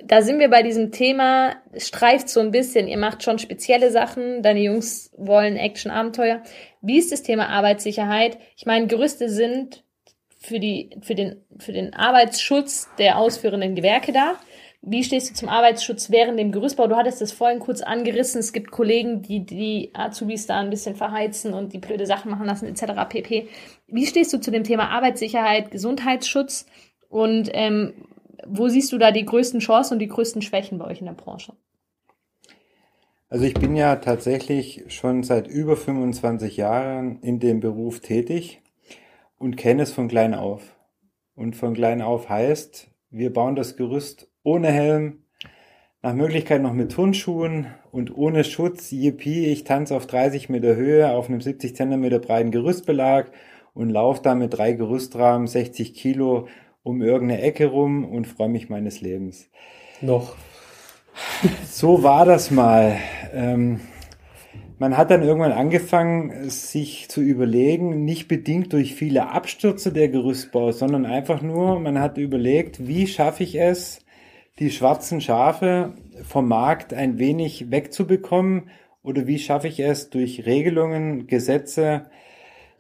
[0.06, 4.42] da sind wir bei diesem Thema, streift so ein bisschen, ihr macht schon spezielle Sachen,
[4.42, 6.42] deine Jungs wollen Action-Abenteuer.
[6.82, 8.38] Wie ist das Thema Arbeitssicherheit?
[8.56, 9.84] Ich meine, Gerüste sind
[10.38, 14.36] für, die, für, den, für den Arbeitsschutz der ausführenden Gewerke da.
[14.84, 16.88] Wie stehst du zum Arbeitsschutz während dem Gerüstbau?
[16.88, 18.40] Du hattest das vorhin kurz angerissen.
[18.40, 22.48] Es gibt Kollegen, die die Azubis da ein bisschen verheizen und die blöde Sachen machen
[22.48, 22.94] lassen, etc.
[23.08, 23.48] pp.
[23.88, 26.66] Wie stehst du zu dem Thema Arbeitssicherheit, Gesundheitsschutz
[27.10, 27.94] und ähm,
[28.48, 31.14] wo siehst du da die größten Chancen und die größten Schwächen bei euch in der
[31.14, 31.54] Branche?
[33.30, 38.62] Also ich bin ja tatsächlich schon seit über 25 Jahren in dem Beruf tätig
[39.38, 40.76] und kenne es von klein auf.
[41.34, 45.24] Und von klein auf heißt, wir bauen das Gerüst ohne Helm,
[46.02, 48.92] nach Möglichkeit noch mit Turnschuhen und ohne Schutz.
[48.92, 53.28] Yippie, ich tanze auf 30 Meter Höhe auf einem 70 Zentimeter breiten Gerüstbelag
[53.74, 56.48] und laufe da mit drei Gerüstrahmen 60 Kilo
[56.84, 59.50] um irgendeine Ecke rum und freue mich meines Lebens.
[60.02, 60.36] Noch.
[61.66, 62.98] So war das mal.
[63.34, 63.82] Ähm,
[64.80, 70.72] man hat dann irgendwann angefangen, sich zu überlegen, nicht bedingt durch viele Abstürze der Gerüstbau,
[70.72, 74.00] sondern einfach nur, man hat überlegt, wie schaffe ich es,
[74.58, 78.70] die schwarzen Schafe vom Markt ein wenig wegzubekommen
[79.04, 82.10] oder wie schaffe ich es durch Regelungen, Gesetze,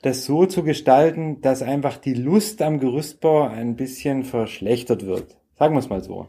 [0.01, 5.37] das so zu gestalten, dass einfach die Lust am Gerüstbau ein bisschen verschlechtert wird.
[5.57, 6.27] Sagen wir es mal so.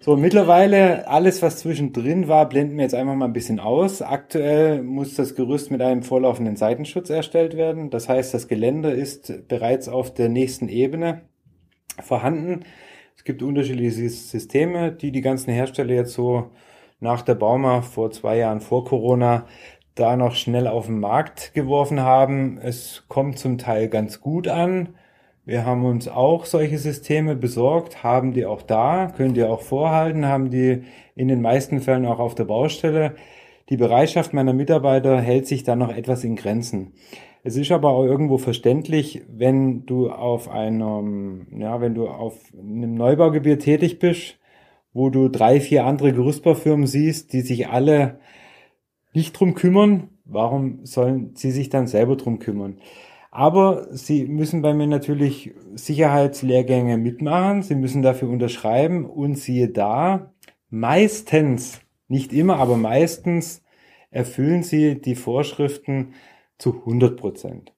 [0.00, 4.00] So, mittlerweile alles, was zwischendrin war, blenden wir jetzt einfach mal ein bisschen aus.
[4.00, 7.90] Aktuell muss das Gerüst mit einem vorlaufenden Seitenschutz erstellt werden.
[7.90, 11.22] Das heißt, das Geländer ist bereits auf der nächsten Ebene
[12.00, 12.64] vorhanden.
[13.16, 16.52] Es gibt unterschiedliche Systeme, die die ganzen Hersteller jetzt so
[17.00, 19.46] nach der Bauma vor zwei Jahren vor Corona
[19.98, 22.58] da noch schnell auf den Markt geworfen haben.
[22.62, 24.90] Es kommt zum Teil ganz gut an.
[25.44, 30.26] Wir haben uns auch solche Systeme besorgt, haben die auch da, können die auch vorhalten,
[30.26, 30.82] haben die
[31.16, 33.14] in den meisten Fällen auch auf der Baustelle.
[33.70, 36.92] Die Bereitschaft meiner Mitarbeiter hält sich da noch etwas in Grenzen.
[37.42, 42.94] Es ist aber auch irgendwo verständlich, wenn du auf einem, ja, wenn du auf einem
[42.94, 44.38] Neubaugebiet tätig bist,
[44.92, 48.18] wo du drei, vier andere Gerüstbaufirmen siehst, die sich alle
[49.12, 52.78] nicht drum kümmern, warum sollen sie sich dann selber drum kümmern?
[53.30, 60.32] Aber sie müssen bei mir natürlich Sicherheitslehrgänge mitmachen, sie müssen dafür unterschreiben und siehe da,
[60.70, 63.62] meistens, nicht immer, aber meistens
[64.10, 66.14] erfüllen sie die Vorschriften
[66.56, 67.72] zu 100 Prozent.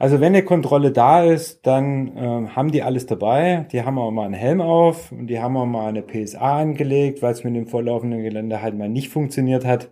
[0.00, 3.66] Also wenn eine Kontrolle da ist, dann äh, haben die alles dabei.
[3.70, 7.20] Die haben auch mal einen Helm auf und die haben auch mal eine PSA angelegt,
[7.20, 9.90] weil es mit dem vorlaufenden Gelände halt mal nicht funktioniert hat.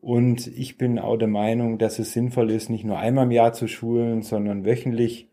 [0.00, 3.52] Und ich bin auch der Meinung, dass es sinnvoll ist, nicht nur einmal im Jahr
[3.52, 5.28] zu schulen, sondern wöchentlich.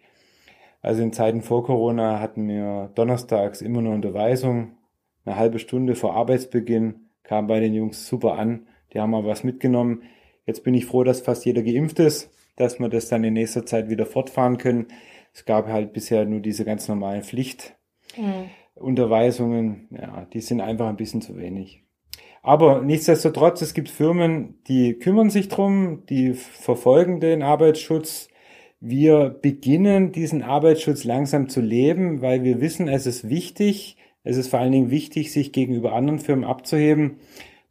[0.81, 4.77] Also in Zeiten vor Corona hatten wir donnerstags immer nur Unterweisung.
[5.25, 8.67] Eine halbe Stunde vor Arbeitsbeginn kam bei den Jungs super an.
[8.93, 10.03] Die haben mal was mitgenommen.
[10.45, 13.65] Jetzt bin ich froh, dass fast jeder geimpft ist, dass wir das dann in nächster
[13.65, 14.87] Zeit wieder fortfahren können.
[15.33, 19.87] Es gab halt bisher nur diese ganz normalen Pflichtunterweisungen.
[19.89, 19.97] Mhm.
[19.97, 21.86] Ja, die sind einfach ein bisschen zu wenig.
[22.47, 28.29] Aber nichtsdestotrotz, es gibt Firmen, die kümmern sich drum, die verfolgen den Arbeitsschutz.
[28.79, 33.97] Wir beginnen diesen Arbeitsschutz langsam zu leben, weil wir wissen, es ist wichtig.
[34.23, 37.17] Es ist vor allen Dingen wichtig, sich gegenüber anderen Firmen abzuheben,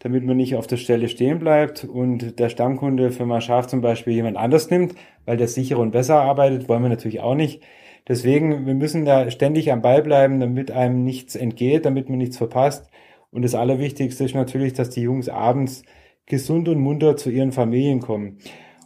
[0.00, 4.12] damit man nicht auf der Stelle stehen bleibt und der Stammkunde Firma Schaf zum Beispiel
[4.12, 7.62] jemand anders nimmt, weil der sicherer und besser arbeitet, wollen wir natürlich auch nicht.
[8.06, 12.36] Deswegen, wir müssen da ständig am Ball bleiben, damit einem nichts entgeht, damit man nichts
[12.36, 12.90] verpasst.
[13.30, 15.82] Und das Allerwichtigste ist natürlich, dass die Jungs abends
[16.26, 18.38] gesund und munter zu ihren Familien kommen.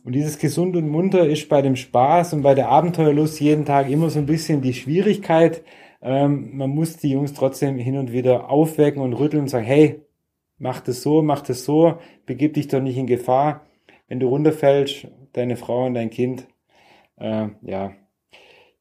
[0.04, 3.90] Und dieses gesund und munter ist bei dem Spaß und bei der Abenteuerlust jeden Tag
[3.90, 5.62] immer so ein bisschen die Schwierigkeit.
[6.02, 10.02] Ähm, man muss die Jungs trotzdem hin und wieder aufwecken und rütteln und sagen, hey,
[10.58, 13.66] mach das so, mach das so, begib dich doch nicht in Gefahr.
[14.08, 16.48] Wenn du runterfällst, deine Frau und dein Kind,
[17.18, 17.92] äh, ja,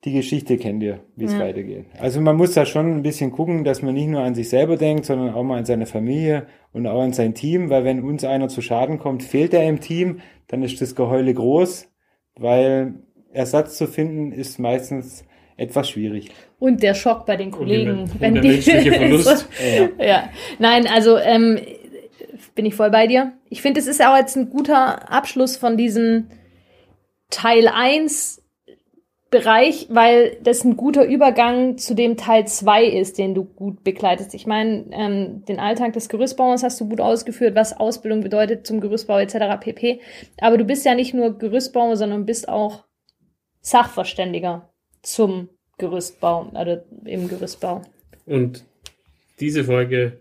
[0.06, 1.40] die Geschichte kennt ihr, wie es ja.
[1.40, 1.86] weitergeht.
[2.00, 4.78] Also man muss da schon ein bisschen gucken, dass man nicht nur an sich selber
[4.78, 8.24] denkt, sondern auch mal an seine Familie und auch an sein Team, weil wenn uns
[8.24, 11.92] einer zu Schaden kommt, fehlt er im Team, dann ist das Geheule groß,
[12.36, 12.96] weil
[13.34, 15.26] Ersatz zu finden ist meistens
[15.58, 16.32] etwas schwierig.
[16.58, 19.50] Und der Schock bei den Kollegen, und wenn der die Verlust.
[20.00, 20.06] ja.
[20.06, 20.30] ja.
[20.58, 21.60] Nein, also ähm,
[22.56, 23.34] bin ich voll bei dir.
[23.50, 26.28] Ich finde, es ist auch jetzt ein guter Abschluss von diesem
[27.30, 28.39] Teil 1
[29.32, 34.34] Bereich, weil das ein guter Übergang zu dem Teil 2 ist, den du gut begleitest.
[34.34, 38.82] Ich meine, ähm, den Alltag des Gerüstbauers hast du gut ausgeführt, was Ausbildung bedeutet zum
[38.82, 39.60] Gerüstbau etc.
[39.60, 40.00] pp.
[40.40, 42.86] Aber du bist ja nicht nur Gerüstbauer, sondern bist auch
[43.62, 44.74] Sachverständiger
[45.04, 47.84] zum Gerüstbau, also im Gerüstbau.
[48.26, 48.66] Und
[49.40, 50.20] diese Folge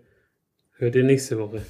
[0.77, 1.63] hört ihr nächste Woche.